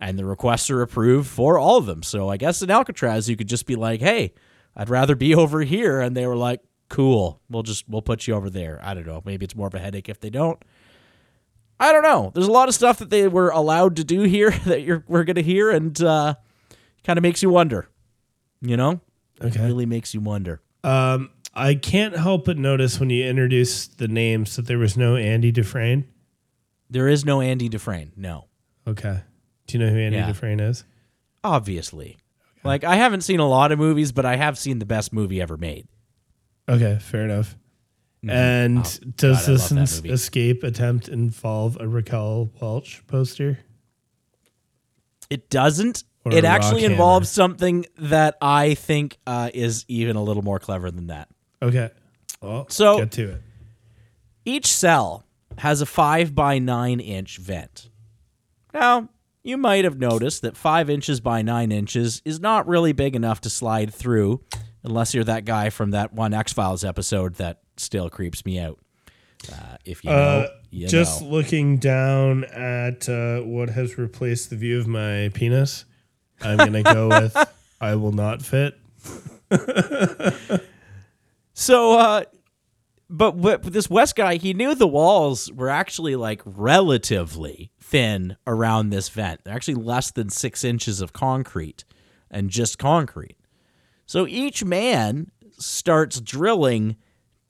[0.00, 2.02] And the requests are approved for all of them.
[2.02, 4.32] So I guess in Alcatraz you could just be like, "Hey,
[4.74, 7.40] I'd rather be over here." And they were like, "Cool.
[7.50, 9.22] We'll just we'll put you over there." I don't know.
[9.24, 10.62] Maybe it's more of a headache if they don't.
[11.78, 12.30] I don't know.
[12.34, 15.24] There's a lot of stuff that they were allowed to do here that you're we're
[15.24, 16.34] going to hear and uh
[17.04, 17.88] kind of makes you wonder.
[18.62, 19.00] You know?
[19.42, 19.64] Okay.
[19.64, 20.60] Really makes you wonder.
[20.84, 25.16] Um, I can't help but notice when you introduce the names that there was no
[25.16, 26.06] Andy Dufresne.
[26.88, 28.12] There is no Andy Dufresne.
[28.16, 28.46] No.
[28.86, 29.20] Okay.
[29.66, 30.26] Do you know who Andy Yeah.
[30.28, 30.84] Dufresne is?
[31.42, 32.18] Obviously.
[32.62, 35.40] Like I haven't seen a lot of movies, but I have seen the best movie
[35.40, 35.88] ever made.
[36.68, 37.56] Okay, fair enough.
[38.28, 43.58] And Oh, does God, this ins- escape attempt involve a Raquel Welch poster?
[45.30, 46.04] It doesn't.
[46.24, 50.90] Or it actually involves something that I think uh, is even a little more clever
[50.90, 51.28] than that.
[51.62, 51.90] Okay.
[52.40, 53.42] Well, So- get to it.
[54.44, 55.24] Each cell
[55.58, 57.90] has a 5 by 9 inch vent.
[58.72, 59.10] Now,
[59.42, 63.40] you might have noticed that 5 inches by 9 inches is not really big enough
[63.42, 64.42] to slide through,
[64.82, 68.78] unless you're that guy from that one X Files episode that still creeps me out.
[69.52, 71.28] Uh, if you know, Uh, you just know.
[71.28, 75.84] looking down at uh, what has replaced the view of my penis,
[76.42, 77.36] I'm going to go with
[77.80, 78.78] I will not fit.
[81.60, 82.22] So, uh,
[83.10, 89.10] but this West guy, he knew the walls were actually like relatively thin around this
[89.10, 89.44] vent.
[89.44, 91.84] They're actually less than six inches of concrete
[92.30, 93.36] and just concrete.
[94.06, 96.96] So each man starts drilling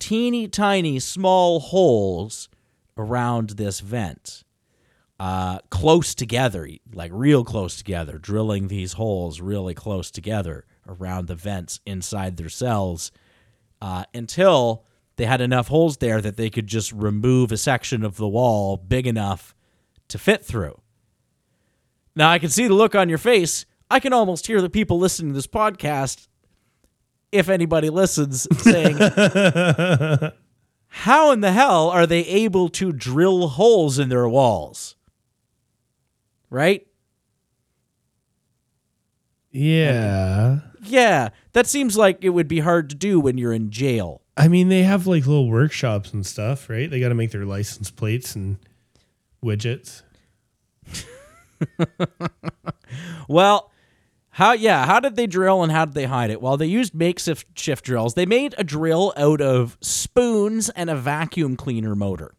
[0.01, 2.49] teeny tiny small holes
[2.97, 4.43] around this vent.
[5.21, 11.37] Uh, close together, like real close together, drilling these holes really close together around the
[11.37, 13.13] vents inside their cells
[13.81, 14.85] uh, until
[15.17, 18.77] they had enough holes there that they could just remove a section of the wall
[18.77, 19.55] big enough
[20.09, 20.81] to fit through.
[22.17, 23.67] Now, I can see the look on your face.
[23.91, 26.29] I can almost hear the people listening to this podcast,
[27.33, 28.97] if anybody listens, saying,
[30.89, 34.97] How in the hell are they able to drill holes in their walls?
[36.51, 36.87] Right?
[39.51, 40.61] Yeah.
[40.83, 44.23] Yeah, that seems like it would be hard to do when you're in jail.
[44.37, 46.91] I mean, they have like little workshops and stuff, right?
[46.91, 48.59] They got to make their license plates and
[49.45, 50.03] widgets.
[53.29, 53.71] Well,
[54.31, 56.41] How yeah, how did they drill and how did they hide it?
[56.41, 58.15] Well, they used makeshift shift drills.
[58.15, 62.35] They made a drill out of spoons and a vacuum cleaner motor.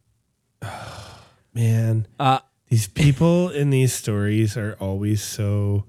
[1.53, 5.85] Man, Uh these people in these stories are always so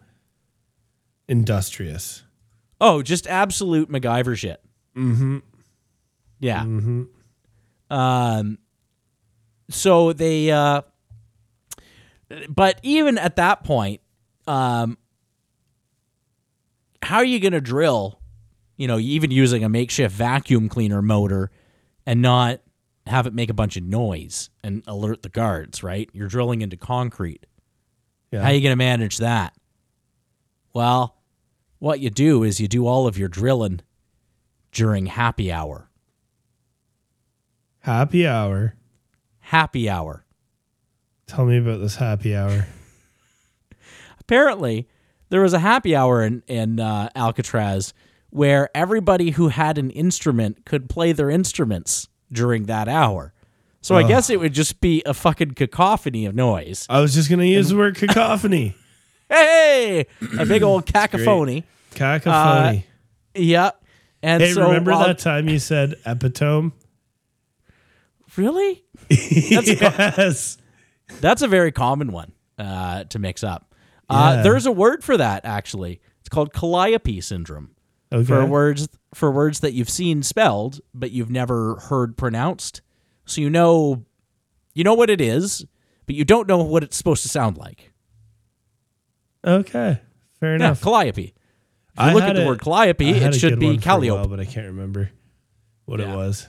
[1.28, 2.22] industrious.
[2.82, 4.60] Oh, just absolute MacGyver shit.
[4.96, 5.38] Mm-hmm.
[6.40, 6.64] Yeah.
[6.64, 7.94] Mm-hmm.
[7.94, 8.58] Um
[9.70, 10.82] so they uh
[12.48, 14.00] but even at that point,
[14.46, 14.98] um
[17.02, 18.20] how are you going to drill,
[18.76, 21.50] you know, even using a makeshift vacuum cleaner motor
[22.06, 22.60] and not
[23.06, 26.08] have it make a bunch of noise and alert the guards, right?
[26.12, 27.46] You're drilling into concrete.
[28.30, 28.42] Yeah.
[28.42, 29.54] How are you going to manage that?
[30.72, 31.16] Well,
[31.82, 33.80] what you do is you do all of your drilling
[34.70, 35.90] during happy hour.
[37.80, 38.76] happy hour.
[39.40, 40.24] Happy hour.
[41.26, 42.68] Tell me about this happy hour.
[44.20, 44.86] Apparently,
[45.30, 47.92] there was a happy hour in, in uh, Alcatraz
[48.30, 53.34] where everybody who had an instrument could play their instruments during that hour.
[53.80, 56.86] So I guess it would just be a fucking cacophony of noise.
[56.88, 58.76] I was just gonna use the word cacophony.
[59.32, 60.06] Hey,
[60.38, 61.64] a big old cacophony.
[61.94, 62.86] Cacophony.
[63.34, 63.70] Yeah.
[64.22, 66.72] And hey, so remember that time you said epitome?
[68.36, 68.84] Really?
[69.10, 70.58] yes.
[71.20, 73.74] That's a very common one uh, to mix up.
[74.08, 74.42] Uh, Yeah.
[74.42, 76.00] There's a word for that actually.
[76.20, 77.70] It's called calliope syndrome.
[78.12, 78.24] Okay.
[78.24, 82.82] for words for words that you've seen spelled but you've never heard pronounced.
[83.24, 84.04] So you know
[84.74, 85.64] you know what it is,
[86.06, 87.91] but you don't know what it's supposed to sound like.
[89.44, 90.00] Okay.
[90.40, 90.80] Fair Yeah, enough.
[90.80, 91.22] calliope.
[91.24, 91.32] If you
[91.96, 94.28] I look at the a- word calliope, it should be a while, calliope.
[94.28, 95.10] but I can't remember
[95.84, 96.12] what Yeah.
[96.12, 96.48] it was.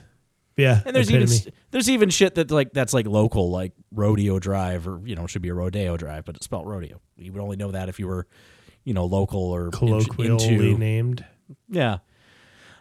[0.56, 0.80] But yeah.
[0.86, 1.28] And there's even
[1.70, 5.42] there's even shit that like that's like local, like rodeo drive, or you know, should
[5.42, 7.00] be a rodeo drive, but it's spelled rodeo.
[7.16, 8.26] You would only know that if you were,
[8.84, 11.24] you know, local or colloquially into named.
[11.68, 11.98] yeah,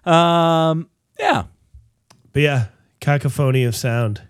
[0.06, 1.44] um, yeah.
[2.32, 2.66] But yeah,
[3.00, 4.22] cacophony of sound.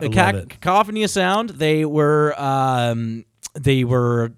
[0.00, 1.50] I the cac- cacophony of sound.
[1.50, 3.24] They were um,
[3.54, 4.32] they were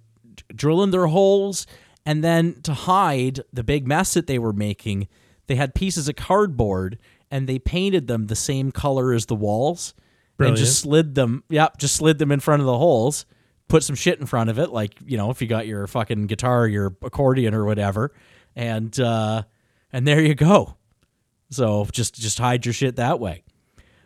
[0.54, 1.66] drilling their holes,
[2.06, 5.08] and then to hide the big mess that they were making,
[5.46, 6.98] they had pieces of cardboard
[7.30, 9.94] and they painted them the same color as the walls,
[10.38, 11.42] and just slid them.
[11.48, 13.26] Yep, just slid them in front of the holes.
[13.66, 16.26] Put some shit in front of it, like you know, if you got your fucking
[16.26, 18.12] guitar, your accordion, or whatever,
[18.54, 19.42] and uh,
[19.92, 20.76] and there you go.
[21.50, 23.42] So just just hide your shit that way.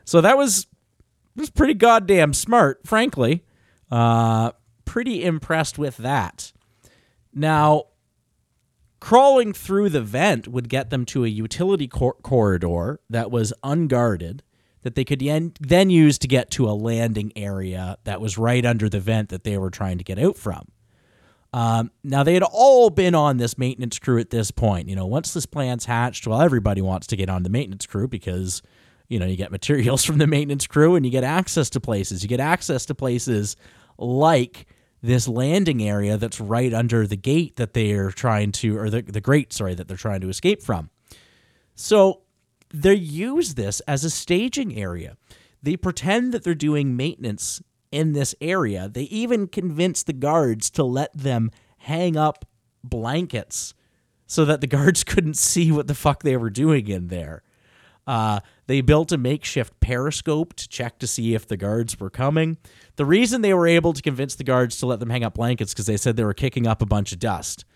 [0.05, 0.67] So that was
[1.37, 3.45] was pretty goddamn smart, frankly.
[3.91, 4.53] Uh,
[4.88, 6.51] pretty impressed with that.
[7.35, 7.85] Now,
[9.01, 14.42] crawling through the vent would get them to a utility cor- corridor that was unguarded
[14.83, 15.20] that they could
[15.61, 19.44] then use to get to a landing area that was right under the vent that
[19.44, 20.66] they were trying to get out from.
[21.53, 24.88] Um, now they had all been on this maintenance crew at this point.
[24.88, 28.09] You know, once this plan's hatched, well, everybody wants to get on the maintenance crew
[28.09, 28.62] because,
[29.09, 32.22] you know, you get materials from the maintenance crew and you get access to places.
[32.22, 33.57] You get access to places
[33.98, 34.66] like
[35.03, 39.03] this landing area that's right under the gate that they are trying to, or the,
[39.03, 40.91] the grate, sorry, that they're trying to escape from.
[41.75, 42.23] So
[42.73, 45.17] they use this as a staging area.
[45.63, 48.89] They pretend that they're doing maintenance in this area.
[48.89, 52.45] They even convince the guards to let them hang up
[52.85, 53.75] blankets
[54.27, 57.43] so that the guards couldn't see what the fuck they were doing in there.
[58.09, 62.57] Uh, they built a makeshift periscope to check to see if the guards were coming.
[62.97, 65.75] The reason they were able to convince the guards to let them hang up blankets
[65.75, 67.66] because they said they were kicking up a bunch of dust.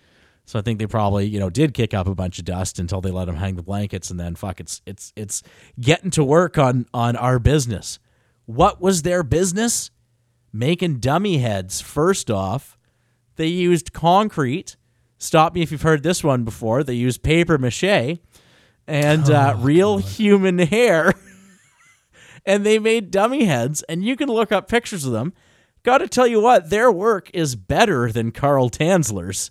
[0.47, 3.03] So I think they probably, you know, did kick up a bunch of dust until
[3.03, 5.43] they let them hang the blankets, and then fuck, it's it's it's
[5.79, 7.99] getting to work on on our business.
[8.47, 9.91] What was their business?
[10.51, 11.83] Making dummy heads.
[11.83, 12.79] First off,
[13.37, 14.77] they used concrete.
[15.19, 16.83] Stop me if you've heard this one before.
[16.83, 18.19] They used paper mache
[18.87, 21.13] and uh, real human hair,
[22.47, 23.83] and they made dummy heads.
[23.85, 25.33] And you can look up pictures of them.
[25.83, 29.51] Got to tell you what, their work is better than Carl Tanzler's.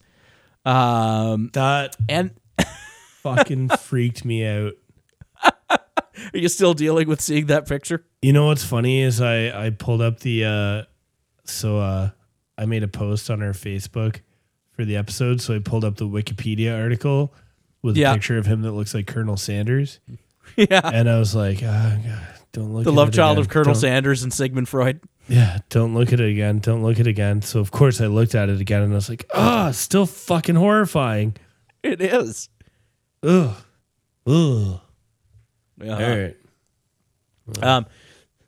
[0.64, 2.32] Um, That and
[3.24, 4.74] fucking freaked me out.
[5.74, 5.80] are
[6.34, 8.06] you still dealing with seeing that picture?
[8.22, 10.84] You know what's funny is I I pulled up the uh
[11.46, 12.10] so uh
[12.58, 14.22] I made a post on our Facebook
[14.72, 17.34] for the episode, so I pulled up the Wikipedia article
[17.84, 18.12] with Yeah.
[18.12, 20.00] a picture of him that looks like Colonel Sanders,
[20.56, 20.82] yeah.
[20.84, 22.84] and I was like, ah, God, don't look.
[22.84, 23.42] The love child again.
[23.42, 25.00] of Colonel Don't- Sanders and Sigmund Freud.
[25.28, 26.60] Yeah, don't look at it again.
[26.60, 27.42] Don't look at it again.
[27.42, 30.56] So of course I looked at it again, and I was like, ah, still fucking
[30.56, 31.36] horrifying.
[31.84, 32.50] It is.
[33.24, 33.56] Ugh,
[34.28, 34.80] ugh.
[35.82, 35.92] Uh-huh.
[35.94, 36.36] All right.
[37.62, 37.86] Um,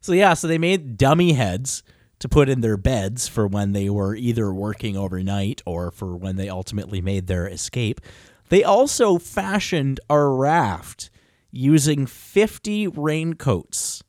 [0.01, 1.83] so yeah, so they made dummy heads
[2.19, 6.35] to put in their beds for when they were either working overnight or for when
[6.35, 8.01] they ultimately made their escape.
[8.49, 11.09] They also fashioned a raft
[11.51, 14.03] using 50 raincoats.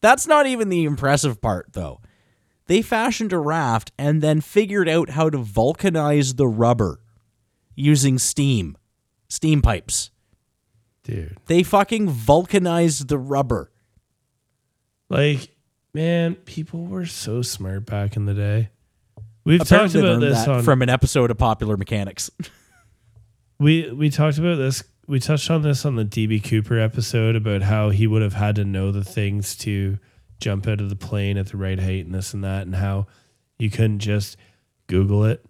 [0.00, 2.00] That's not even the impressive part, though.
[2.66, 7.00] They fashioned a raft and then figured out how to vulcanize the rubber
[7.74, 8.76] using steam,
[9.28, 10.10] steam pipes.
[11.02, 11.36] Dude.
[11.46, 13.72] They fucking vulcanized the rubber.
[15.08, 15.50] Like,
[15.92, 18.68] man, people were so smart back in the day.
[19.44, 22.30] We've Apparently talked about this that on from an episode of Popular Mechanics.
[23.60, 27.62] we we talked about this we touched on this on the DB Cooper episode about
[27.62, 29.98] how he would have had to know the things to
[30.40, 33.06] jump out of the plane at the right height and this and that and how
[33.58, 34.36] you couldn't just
[34.88, 35.44] Google it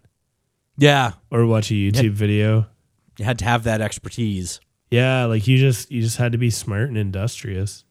[0.80, 2.66] yeah, or watch a YouTube video.
[3.18, 4.60] you had to have that expertise.
[4.90, 7.84] Yeah, like you just you just had to be smart and industrious.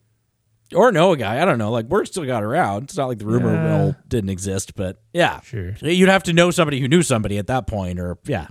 [0.74, 1.40] Or know a guy.
[1.40, 1.72] I don't know.
[1.72, 2.86] Like, word still got around.
[2.86, 3.64] It's not like the rumor Yeah.
[3.64, 5.40] mill didn't exist, but yeah.
[5.42, 5.74] Sure.
[5.82, 8.48] You'd have to know somebody who knew somebody at that point, or yeah.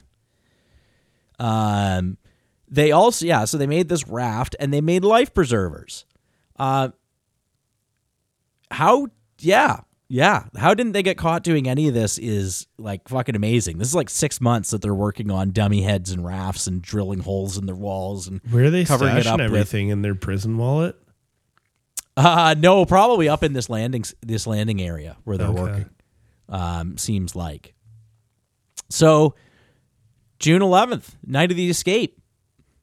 [1.39, 2.19] Um,
[2.69, 6.05] they also yeah, so they made this raft and they made life preservers.
[6.57, 6.89] Uh,
[8.71, 9.09] how
[9.41, 13.79] yeah yeah how didn't they get caught doing any of this is like fucking amazing.
[13.79, 17.21] This is like six months that they're working on dummy heads and rafts and drilling
[17.21, 20.03] holes in their walls and Where are they Covering it up stashing with- everything in
[20.03, 20.97] their prison wallet?
[22.17, 25.61] Uh no, probably up in this landing this landing area where they're Okay.
[25.63, 25.91] working.
[26.51, 27.75] Um, seems like.
[28.91, 29.35] So,
[30.39, 32.21] June eleventh, night of the escape.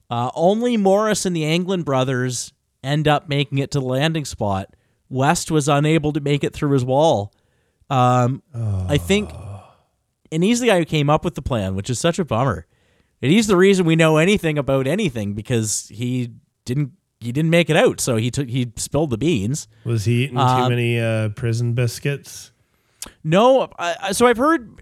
[0.10, 2.54] Uh, only Morris and the Anglin brothers
[2.84, 4.76] end up making it to the landing spot.
[5.10, 7.34] West was unable to make it through his wall.
[7.90, 9.32] Um, I think,
[10.32, 12.66] and he's the guy who came up with the plan, which is such a bummer.
[13.22, 16.32] And he's the reason we know anything about anything because he
[16.66, 16.92] didn't
[17.22, 19.68] he didn't make it out, so he took he spilled the beans.
[19.86, 22.52] Was he eating too Um, many uh, prison biscuits?
[23.24, 24.82] No, I- so I've heard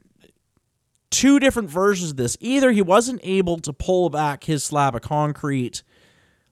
[1.13, 2.35] two different versions of this.
[2.39, 5.83] Either he wasn't able to pull back his slab of concrete.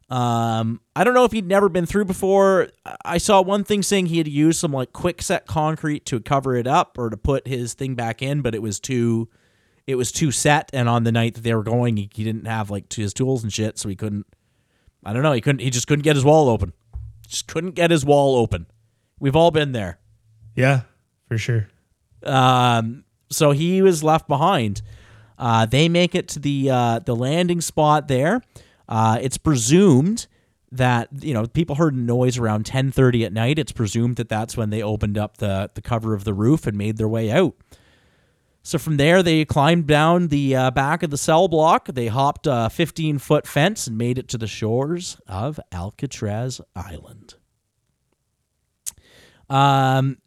[0.09, 2.69] Um, I don't know if he'd never been through before.
[3.03, 6.55] I- saw one thing saying he had used some like quick set concrete to cover
[6.55, 9.29] it up or to put his thing back in, but it was too,
[9.87, 10.69] it was too set.
[10.73, 13.41] And on the night that they were going, he, he didn't have like his tools
[13.43, 14.27] and shit, so he couldn't.
[15.03, 15.33] I don't know.
[15.33, 15.61] He couldn't.
[15.61, 16.73] He just couldn't get his wall open.
[17.27, 18.67] Just couldn't get his wall open.
[19.19, 19.97] We've all been there.
[20.55, 20.81] Yeah,
[21.27, 21.69] for sure.
[22.23, 24.81] Um, so he was left behind.
[25.37, 28.41] Uh, they make it to the uh, the landing spot there.
[28.87, 30.27] Uh, it's presumed
[30.71, 33.57] that you know people heard a noise around 10:30 at night.
[33.57, 36.77] It's presumed that that's when they opened up the the cover of the roof and
[36.77, 37.55] made their way out.
[38.63, 41.87] So from there, they climbed down the uh, back of the cell block.
[41.87, 47.35] They hopped a 15 foot fence and made it to the shores of Alcatraz Island.
[49.49, 50.17] Um,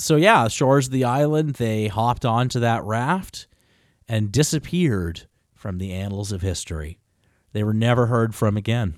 [0.00, 1.54] so yeah, shores of the island.
[1.54, 3.46] They hopped onto that raft
[4.08, 6.98] and disappeared from the annals of history.
[7.52, 8.94] They were never heard from again.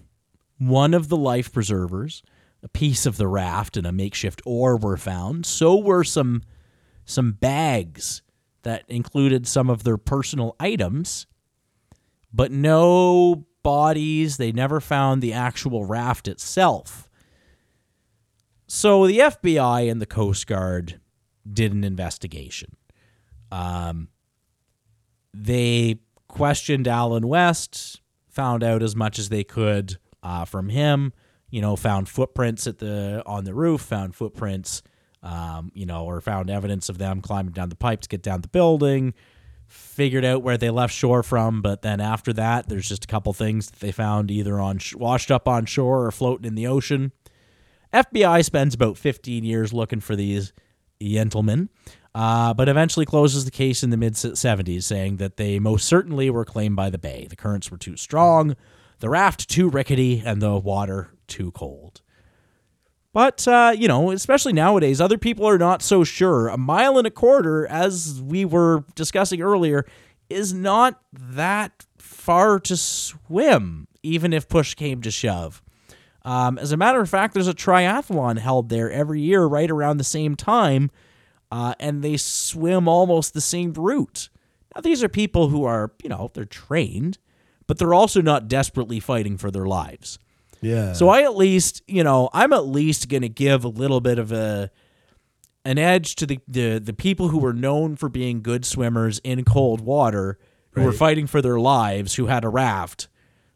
[0.59, 2.23] One of the life preservers,
[2.63, 5.45] a piece of the raft, and a makeshift oar were found.
[5.45, 6.43] So were some
[7.05, 8.23] some bags
[8.63, 11.27] that included some of their personal items,
[12.33, 14.37] but no bodies.
[14.37, 17.09] They never found the actual raft itself.
[18.75, 20.99] So the FBI and the Coast Guard
[21.47, 22.75] did an investigation.
[23.51, 24.09] Um,
[25.35, 28.01] they questioned Allen West,
[28.31, 31.13] found out as much as they could uh, from him.
[31.51, 34.83] You know, found footprints at the on the roof, found footprints,
[35.23, 38.41] um, you know, or found evidence of them climbing down the pipe to get down
[38.41, 39.13] the building.
[39.67, 43.35] Figured out where they left shore from, but then after that, there's just a couple
[43.35, 46.67] things that they found either on sh- washed up on shore or floating in the
[46.67, 47.13] ocean.
[47.93, 50.53] FBI spends about 15 years looking for these
[51.01, 51.69] gentlemen,
[52.15, 56.31] uh, but eventually closes the case in the mid 70s, saying that they most certainly
[56.31, 57.27] were claimed by the bay.
[57.29, 58.57] The currents were too strong,
[59.01, 62.01] the raft too rickety, and the water too cold.
[63.13, 66.49] But, uh, you know, especially nowadays, other people are not so sure.
[66.49, 69.85] A mile and a quarter, as we were discussing earlier,
[70.31, 75.63] is not that far to swim, even if push came to shove.
[76.25, 79.97] Um, as a matter of fact, there's a triathlon held there every year right around
[79.97, 80.91] the same time,
[81.51, 84.29] uh, and they swim almost the same route.
[84.75, 87.19] Now, these are people who are, you know, they're trained,
[87.67, 90.19] but they're also not desperately fighting for their lives.
[90.61, 90.93] Yeah.
[90.93, 94.19] So I at least, you know, I'm at least going to give a little bit
[94.19, 94.71] of a
[95.65, 99.45] an edge to the, the the people who were known for being good swimmers in
[99.45, 100.39] cold water,
[100.71, 103.09] who were fighting for their lives, who had a raft.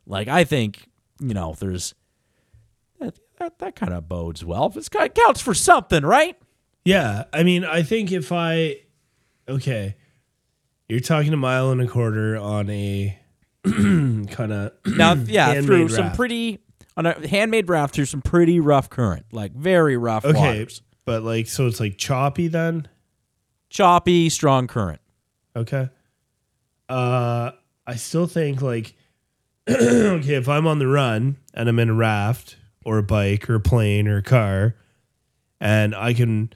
[0.05, 0.89] Like I think,
[1.21, 1.95] you know, there's
[3.39, 4.73] that that, kind of bodes well.
[4.77, 6.37] It's kind of counts for something, right?
[6.85, 8.77] Yeah, I mean, I think if I
[9.49, 9.97] okay,
[10.89, 13.19] you're talking a mile and a quarter on a
[13.65, 16.61] kind of Now, yeah, through some pretty
[16.97, 21.23] on a handmade raft through some pretty rough current, like very rough okay, waters, but
[21.23, 22.89] like so it's like choppy then.
[23.69, 25.01] choppy, strong current.
[25.55, 25.89] Okay.
[26.89, 27.51] Uh,
[27.87, 28.95] I still think like
[29.69, 32.57] okay, if I'm on the run and I'm in a raft
[32.87, 34.77] or a bike or a plane or a car,
[35.61, 36.53] and I can,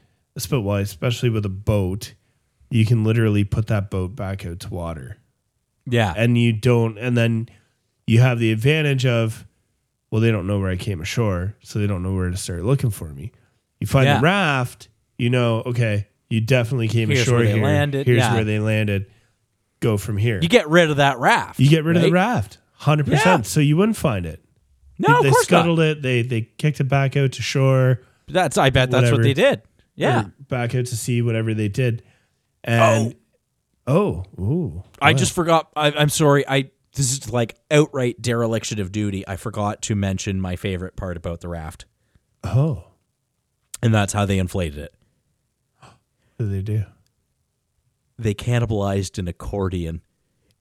[0.50, 2.14] well, especially with a boat,
[2.70, 5.16] you can literally put that boat back out to water.
[5.86, 7.48] Yeah, and you don't and then
[8.06, 9.46] you have the advantage of
[10.10, 12.64] well they don't know where i came ashore so they don't know where to start
[12.64, 13.30] looking for me
[13.80, 14.16] you find Yeah.
[14.18, 18.18] the raft you know okay you definitely came Here's ashore where they here landed, here's
[18.18, 18.34] yeah.
[18.34, 19.06] where they landed
[19.80, 21.58] go from here you get rid of that raft.
[21.60, 23.42] You get rid of the raft 100% Yeah.
[23.42, 24.44] so you wouldn't find it
[25.08, 25.60] No, of they course not.
[25.60, 29.22] scuttled it they they kicked it back out to shore That's I bet that's what
[29.22, 29.62] they did.
[29.94, 32.02] Yeah, back out to sea whatever they did
[32.64, 33.14] and
[33.86, 35.70] oh, oh ooh I just forgot.
[35.74, 36.46] I, I'm sorry.
[36.46, 39.26] I this is like outright dereliction of duty.
[39.26, 41.86] I forgot to mention my favorite part about the raft,
[42.44, 42.84] oh
[43.82, 44.94] and that's how they inflated it.
[45.80, 45.90] what
[46.38, 46.84] did they do
[48.18, 50.02] They cannibalized an accordion,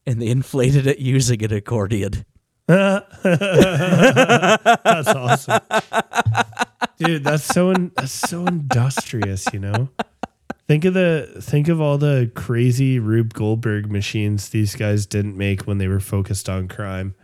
[0.06, 2.26] and they inflated it using an accordion.
[3.24, 5.60] That's awesome,
[7.00, 7.24] dude.
[7.24, 9.90] That's so in, that's so industrious, you know.
[10.68, 15.64] Think of the think of all the crazy Rube Goldberg machines these guys didn't make
[15.64, 17.16] when they were focused on crime.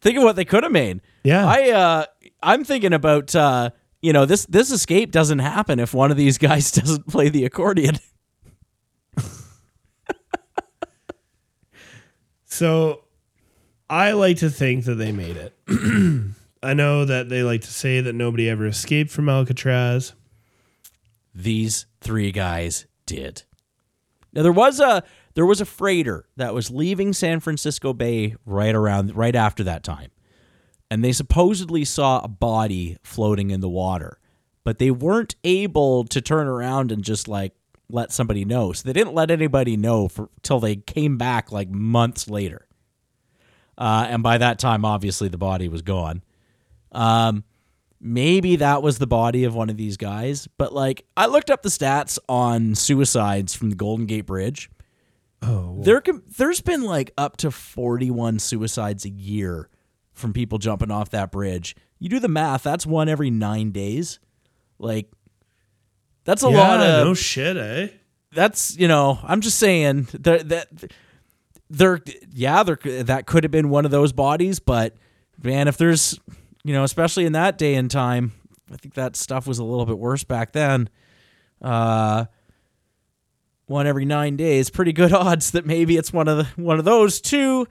[0.00, 1.00] Think of what they could have made.
[1.22, 2.06] Yeah, I uh,
[2.42, 3.70] I'm thinking about uh,
[4.00, 7.44] you know this this escape doesn't happen if one of these guys doesn't play the
[7.44, 8.00] accordion.
[12.46, 13.01] so
[13.92, 15.54] I like to think that they made it.
[16.62, 20.14] I know that they like to say that nobody ever escaped from Alcatraz.
[21.34, 23.42] these three guys did.
[24.32, 25.02] Now there was a
[25.34, 29.84] there was a freighter that was leaving San Francisco Bay right around right after that
[29.84, 30.10] time.
[30.90, 34.18] And they supposedly saw a body floating in the water,
[34.64, 37.52] but they weren't able to turn around and just like
[37.90, 38.72] let somebody know.
[38.72, 42.68] So they didn't let anybody know for till they came back like months later.
[43.78, 46.22] Uh, and by that time, obviously, the body was gone.
[46.92, 47.44] Um,
[48.00, 50.48] maybe that was the body of one of these guys.
[50.58, 54.70] But like, I looked up the stats on suicides from the Golden Gate Bridge.
[55.40, 59.68] Oh, There can, there's been like up to 41 suicides a year
[60.12, 61.74] from people jumping off that bridge.
[61.98, 64.20] You do the math, that's one every nine days.
[64.78, 65.10] Like,
[66.24, 67.88] that's a yeah, lot of no shit, eh?
[68.32, 70.68] that's you know i'm just saying that that
[71.74, 71.98] there
[72.32, 74.94] yeah there that could have been one of those bodies but
[75.42, 76.18] man if there's
[76.64, 78.30] you know especially in that day and time
[78.72, 80.88] i think that stuff was a little bit worse back then
[81.62, 82.24] uh
[83.66, 86.84] one every 9 days pretty good odds that maybe it's one of the one of
[86.84, 87.66] those two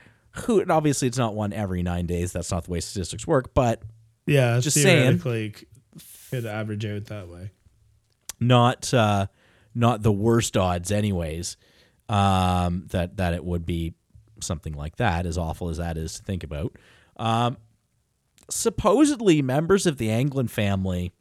[0.45, 3.53] who and obviously it's not one every 9 days that's not the way statistics work
[3.53, 3.81] but
[4.25, 5.19] Yeah, Just saying.
[5.19, 5.65] theoretically, c-
[6.31, 7.51] could average out that way.
[8.39, 9.27] not uh,
[9.75, 11.57] not the worst odds, anyways.
[12.11, 13.93] Um, that that it would be
[14.41, 16.75] something like that, as awful as that is to think about.
[17.15, 17.57] Um,
[18.49, 21.13] supposedly, members of the Anglin family,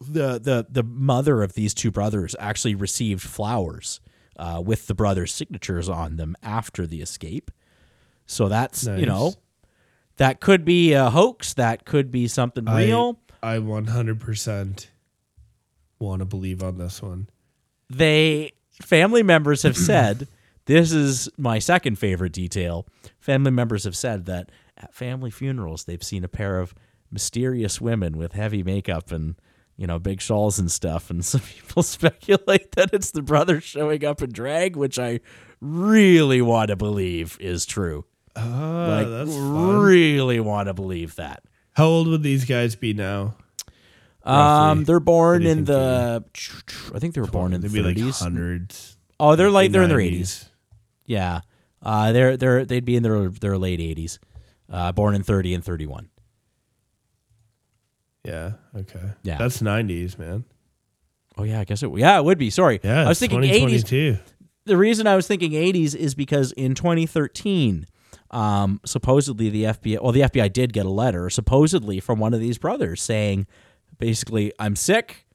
[0.00, 4.00] the the the mother of these two brothers, actually received flowers
[4.38, 7.50] uh, with the brothers' signatures on them after the escape.
[8.26, 9.34] So that's you know
[10.16, 11.54] that could be a hoax.
[11.54, 13.18] That could be something real.
[13.42, 14.86] I, I 100%
[15.98, 17.28] want to believe on this one.
[17.90, 18.52] they
[18.82, 20.28] family members have said
[20.66, 22.86] this is my second favorite detail.
[23.18, 26.74] Family members have said that at family funerals they've seen a pair of
[27.10, 29.36] mysterious women with heavy makeup and
[29.76, 31.10] you know big shawls and stuff.
[31.10, 35.20] And some people speculate that it's the brothers showing up in drag which i
[35.60, 38.04] really want to believe is true.
[38.36, 41.42] Ah, like really want to believe that.
[41.72, 43.36] How old would these guys be now?
[44.30, 46.24] Um they're born What do you in the
[46.94, 48.96] i think they were born in the They'd be like 30s hundreds.
[49.18, 50.48] oh they're like they're in their 80s
[51.06, 51.40] Yeah,
[51.82, 54.18] uh, they're they're they'd be in their their late eighties,
[54.70, 56.10] uh, born in thirty and thirty one.
[58.24, 58.52] Yeah.
[58.76, 59.00] Okay.
[59.22, 59.38] Yeah.
[59.38, 60.44] That's 90s, man.
[61.36, 61.90] Oh yeah, I guess it.
[61.96, 62.50] Yeah, it would be.
[62.50, 63.04] Sorry, Yeah.
[63.04, 63.84] I was thinking eighties.
[63.84, 64.18] 2022.
[64.66, 67.86] The reason I was thinking eighties is because in twenty thirteen,
[68.32, 72.40] um, supposedly the FBI, well, the FBI did get a letter, supposedly from one of
[72.40, 73.46] these brothers saying,
[73.98, 75.26] basically, I'm sick,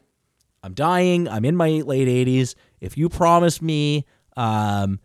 [0.63, 2.55] I'm dying, I'm in my late eighties.
[2.81, 4.05] If you promise me,
[4.35, 4.99] um,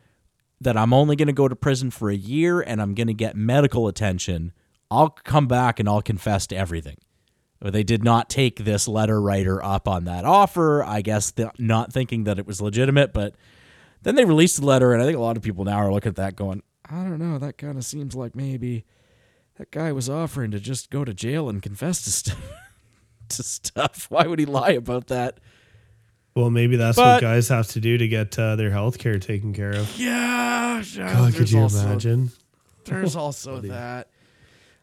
[0.60, 3.14] that I'm only going to go to prison for a year and I'm going to
[3.14, 4.52] get medical attention,
[4.90, 6.96] I'll come back and I'll confess to everything.
[7.60, 10.82] But They did not take this letter writer up on that offer.
[10.84, 13.34] I guess not thinking that it was legitimate, but
[14.02, 16.10] then they released the letter, and I think a lot of people now are looking
[16.10, 18.84] at that going, I don't know, that kind of seems like maybe
[19.56, 22.40] that guy was offering to just go to jail and confess to stuff.
[23.36, 24.06] to stuff.
[24.10, 25.38] Why would he lie about that?
[26.34, 29.18] Well, maybe that's But- what guys have to do to get uh, their health care
[29.18, 29.98] taken care of.
[29.98, 32.30] Yeah, God, could you imagine?
[32.84, 34.08] There's also that.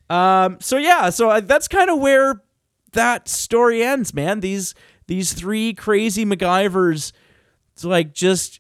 [0.10, 0.58] Um.
[0.62, 1.10] So yeah.
[1.10, 2.42] So uh, that's kind of where
[2.92, 4.40] that story ends, man.
[4.42, 4.76] These
[5.08, 7.12] these three crazy MacGyvers,
[7.74, 8.60] it's like just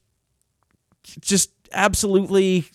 [1.20, 2.66] just absolutely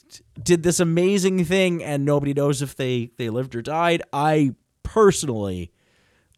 [0.41, 4.03] did this amazing thing, and nobody knows if they they lived or died.
[4.13, 5.73] I personally,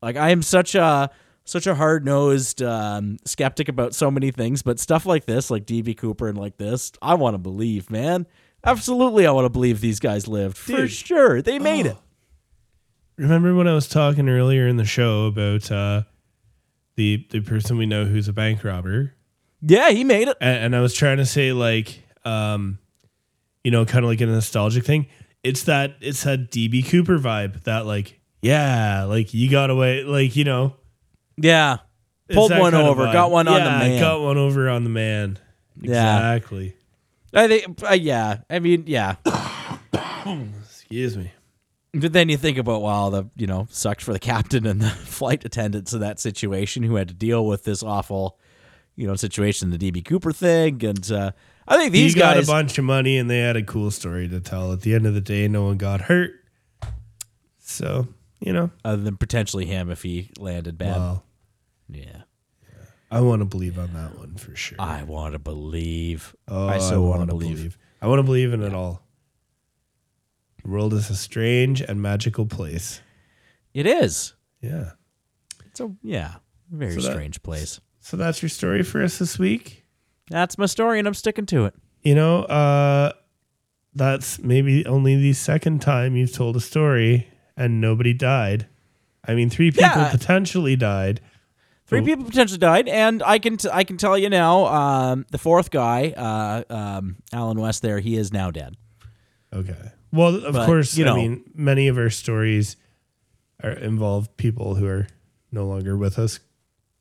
[0.02, 1.10] like, I am such a
[1.44, 5.64] such a hard nosed um, skeptic about so many things, but stuff like this, like
[5.66, 8.26] DB Cooper and like this, I want to believe, man.
[8.64, 11.42] Absolutely, I want to believe these guys lived for sure.
[11.42, 11.96] They made it.
[13.18, 16.02] Remember when I was talking earlier in the show about uh,
[16.96, 19.14] the the person we know who's a bank robber,
[19.60, 20.36] Yeah, he made it.
[20.40, 22.78] and, and I was trying to say like, um,
[23.64, 25.06] you know, kind of like a nostalgic thing.
[25.42, 27.64] It's that it's that DB Cooper vibe.
[27.64, 30.76] That like, yeah, like you got away, like you know,
[31.38, 31.78] Yeah,
[32.28, 33.12] it's pulled that one kind of over, vibe.
[33.14, 34.00] got one on the Yeah, man.
[34.00, 35.38] got one over on the man.
[35.80, 36.34] Yeah.
[36.34, 36.76] Exactly.
[37.32, 37.82] I think.
[37.82, 39.16] Uh, yeah, I mean, yeah.
[40.64, 41.32] Excuse me.
[41.94, 44.88] But then you think about wow, the you know sucked for the captain and the
[44.90, 48.38] flight attendants in that situation who had to deal with this awful,
[48.96, 51.32] you know, situation, the DB Cooper thing, and uh,
[51.68, 52.48] I think these he got guys.
[52.48, 54.72] a bunch of money and they had a cool story to tell.
[54.72, 56.32] At the end of the day, no one got hurt.
[57.58, 58.08] So
[58.42, 60.96] you know, other than potentially him if he landed bad.
[60.96, 61.24] well,
[61.88, 62.22] yeah,
[63.10, 64.76] I want to believe on that one for sure.
[64.80, 66.34] I want to believe.
[66.48, 67.78] Oh, I so want to wanna believe.
[68.00, 69.02] I want to believe in it all.
[70.64, 73.00] The world is a strange and magical place.
[73.74, 74.34] It is.
[74.60, 74.92] Yeah.
[75.74, 76.34] So yeah,
[76.70, 77.80] very So that- strange place.
[78.00, 79.84] So that's your story for us this week.
[80.28, 81.74] That's my story, and I'm sticking to it.
[82.02, 83.12] You know, uh,
[83.94, 88.66] that's maybe only the second time you've told a story and nobody died.
[89.26, 90.10] I mean, three people Yeah.
[90.10, 91.20] potentially died.
[91.86, 95.36] Three people potentially died, and I can t- I can tell you now, um, the
[95.38, 98.76] fourth guy, uh, um, Allen West, there, he is now dead.
[99.52, 99.76] Okay.
[100.10, 101.16] Well, of But, course, you I know.
[101.16, 102.76] mean, many of our stories
[103.62, 105.06] are involve people who are
[105.50, 106.40] no longer with us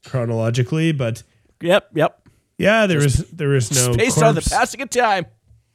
[0.05, 1.23] chronologically, but
[1.61, 2.27] Yep, yep.
[2.57, 5.25] yeah, there was there was no based on the passing of time.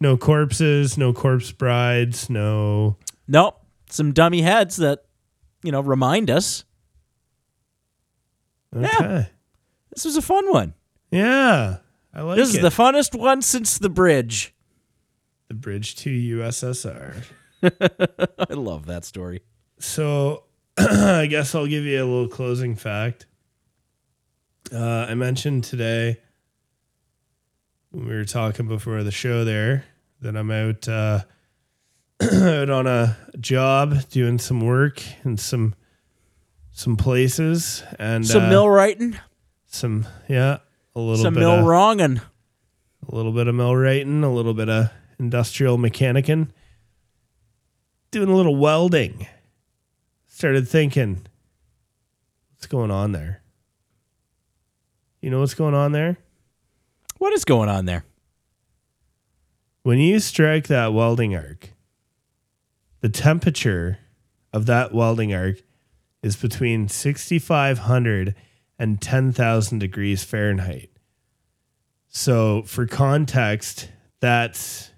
[0.01, 2.97] no corpses, no corpse brides, no
[3.29, 3.61] Nope.
[3.91, 5.05] Some dummy heads that,
[5.62, 6.64] you know, remind us
[8.74, 9.28] okay.
[9.91, 10.74] this was a fun one.
[11.11, 11.78] Yeah.
[12.12, 12.57] I like this it.
[12.57, 14.55] is the funnest one since the bridge.
[15.49, 17.14] the bridge to USSR.
[17.62, 19.43] I love that story.
[19.78, 20.45] So
[20.78, 23.26] I guess I'll give you a little closing fact.
[24.72, 26.20] Uh, I mentioned today
[27.91, 29.84] when we were talking before the show there
[30.20, 31.20] that I'm out uh,
[32.23, 35.75] out on a job doing some work in some
[36.73, 39.19] some places and Some uh, mill writing,
[39.67, 40.59] some yeah
[40.95, 42.21] a little some bit mill of, wronging.
[43.09, 46.49] a little bit of mill writing, a little bit of industrial mechanicing,
[48.11, 49.27] doing a little welding.
[50.27, 51.27] Started thinking,
[52.53, 53.41] what's going on there?
[55.23, 56.19] You know what's going on there?
[57.17, 58.05] What is going on there?
[59.83, 61.71] When you strike that welding arc,
[63.01, 63.99] the temperature
[64.53, 65.57] of that welding arc
[66.23, 68.35] is between 6,500
[68.79, 70.91] and 10,000 degrees Fahrenheit.
[72.09, 73.91] So, for context,
[74.21, 74.91] that's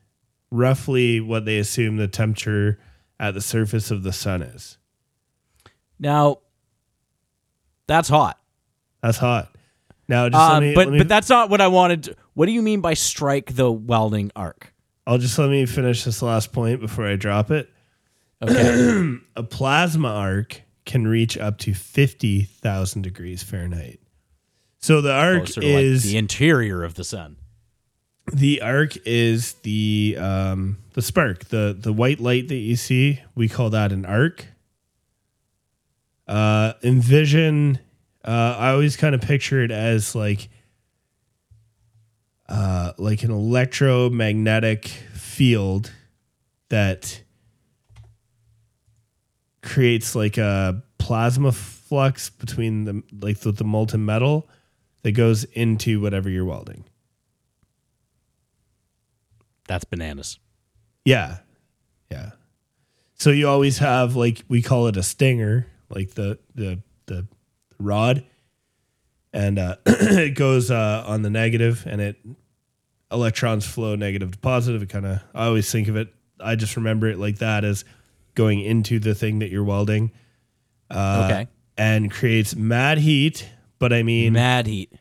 [0.51, 2.79] roughly what they assume the temperature
[3.19, 4.79] at the surface of the sun is.
[5.99, 6.39] Now,
[7.87, 8.39] that's hot.
[9.03, 9.55] That's hot.
[10.09, 12.03] Now, just let um, me, but me- but that's not what I wanted.
[12.05, 14.73] to- what do you mean by strike the welding arc?
[15.07, 17.69] I'll just let me finish this last point before I drop it.
[18.43, 19.17] Okay.
[19.37, 24.01] a plasma arc can reach up to 50,000 degrees Fahrenheit.
[24.81, 27.37] So the arc Closer to like is the interior of the sun.
[28.33, 33.49] the arc is the um the spark, the the white light that you see, we
[33.49, 34.47] call that an arc.
[36.29, 37.79] Uh envision
[38.25, 40.49] uh I always kind of picture it as like
[42.49, 45.91] uh like an electromagnetic field
[46.69, 47.23] that
[49.63, 54.49] creates like a plasma flux between the like the, the molten metal
[55.03, 56.85] that goes into whatever you're welding.
[59.67, 60.39] That's bananas.
[61.05, 61.39] Yeah.
[62.11, 62.31] Yeah.
[63.15, 67.27] So you always have like we call it a stinger, like the the the
[67.79, 68.25] rod,
[69.33, 72.17] and uh, it goes uh, on the negative, and it
[73.11, 74.83] electrons flow negative to positive.
[74.83, 76.15] It kind of I always think of it.
[76.41, 77.85] I just remember it like that as
[78.39, 80.13] going into the thing that you're welding.
[80.91, 81.49] Uh, Okay.
[81.77, 83.47] and creates mad heat.
[83.81, 84.93] But I mean, Mad heat.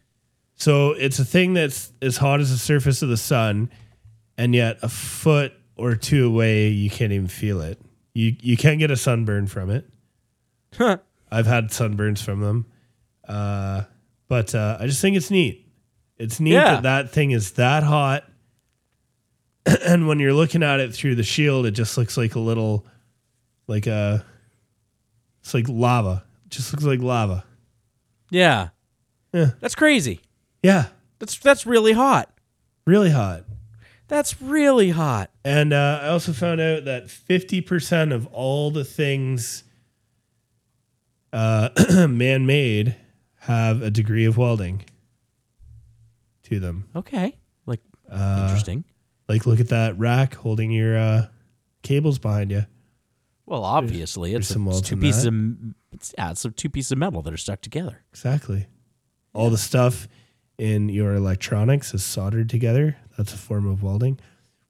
[0.55, 3.69] so it's a thing that's as hot as the surface of the sun,
[4.37, 7.79] and yet a foot or two away, you can't even feel it.
[8.13, 9.87] You you can't get a sunburn from it.
[10.75, 10.97] Huh.
[11.31, 12.65] I've had sunburns from them,
[13.27, 13.83] uh,
[14.27, 15.67] but uh, I just think it's neat.
[16.17, 16.75] It's neat Yeah.
[16.75, 18.23] that that thing is that hot,
[19.85, 22.85] and when you're looking at it through the shield, it just looks like a little,
[23.67, 24.25] like a,
[25.41, 26.23] it's like lava.
[26.45, 27.43] It just looks like lava.
[28.29, 28.69] Yeah.
[29.33, 29.51] Yeah.
[29.59, 30.21] That's crazy.
[30.63, 30.85] Yeah,
[31.19, 32.29] That's that's really hot.
[32.85, 33.43] really hot.
[34.07, 35.29] That's really hot.
[35.45, 39.63] And uh, I also found out that 50% of all the things
[41.33, 41.69] uh,
[42.09, 42.95] man made
[43.41, 44.83] have a degree of welding
[46.43, 46.85] to them.
[46.95, 47.37] Okay.
[47.65, 48.85] Like Uh, interesting.
[49.29, 51.27] Like, look at that rack holding your uh,
[51.83, 52.65] cables behind you.
[53.47, 55.29] Well, obviously, it's, there's a, it's two pieces that.
[55.29, 58.03] of it's, yeah, it's two pieces of metal that are stuck together.
[58.11, 58.67] Exactly.
[59.33, 60.07] All the stuff
[60.57, 62.97] in your electronics is soldered together.
[63.17, 64.19] That's a form of welding.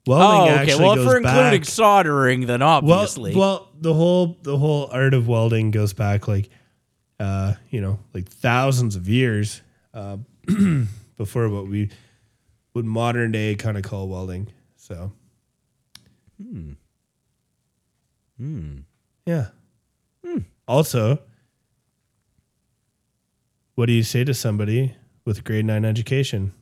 [0.06, 0.54] Welding oh, okay.
[0.62, 4.88] actually Well, if we're including back- soldering, then well, obviously, well, the whole the whole
[4.92, 6.48] art of welding goes back like,
[7.18, 9.60] uh, you know, like thousands of years
[9.92, 10.18] uh,
[11.16, 11.90] before what we
[12.74, 14.48] would modern day kind of call welding.
[14.76, 15.12] So,
[16.40, 16.72] Hmm.
[18.38, 19.48] Yeah.
[20.66, 21.18] Also,
[23.74, 26.52] what do you say to somebody with grade nine education?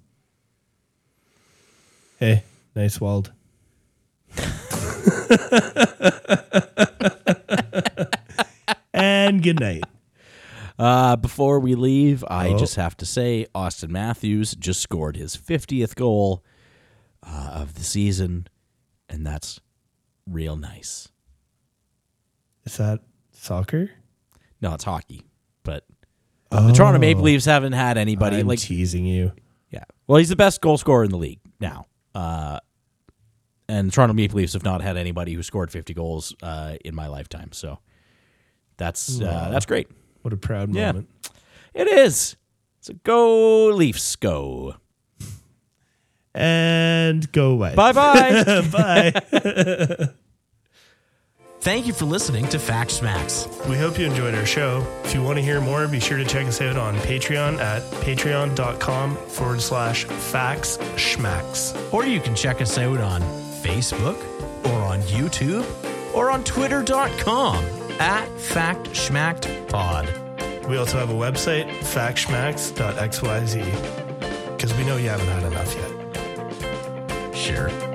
[2.19, 3.33] Hey, nice weld.
[8.93, 9.85] and good night.
[10.79, 12.59] Uh, before we leave, I Oh.
[12.59, 16.45] just have to say Auston Matthews just scored his 50th goal
[17.23, 18.47] uh, of the season,
[19.09, 19.59] and that's
[20.27, 21.09] real nice.
[22.67, 23.01] Is that
[23.33, 23.91] soccer?
[24.61, 25.23] No, it's hockey,
[25.63, 25.85] but
[26.51, 28.41] the Toronto Maple Leafs haven't had anybody Oh.
[28.41, 29.33] I'm like teasing you.
[29.71, 29.85] yeah.
[30.07, 31.87] Well, he's the best goal scorer in the league now.
[32.15, 32.59] Uh,
[33.69, 36.95] and the Toronto Maple Leafs have not had anybody who scored 50 goals uh, in
[36.95, 37.79] my lifetime, so
[38.79, 39.89] that's uh, that's great.
[40.23, 40.89] What a proud Yeah.
[40.93, 41.09] moment.
[41.75, 42.37] It is.
[42.81, 44.77] So go Leafs, go.
[46.35, 47.75] And go away.
[47.77, 48.61] Bye bye.
[48.73, 50.09] Bye.
[51.67, 53.49] Thank you for listening to Fact Schmacks.
[53.67, 54.87] we hope you enjoyed our show.
[55.03, 57.83] If you want to hear more, be sure to check us out on Patreon at
[58.05, 61.75] patreon.com forward slash facts schmacks.
[61.93, 63.21] Or you can check us out on
[63.65, 64.17] Facebook
[64.67, 65.67] or on YouTube
[66.15, 67.65] or on twitter.com
[67.99, 70.09] at Fact Schmacked Pod.
[70.69, 75.91] We also have a website, factschmacks.xyz, because we know you haven't had enough yet.
[77.35, 77.86] Sure.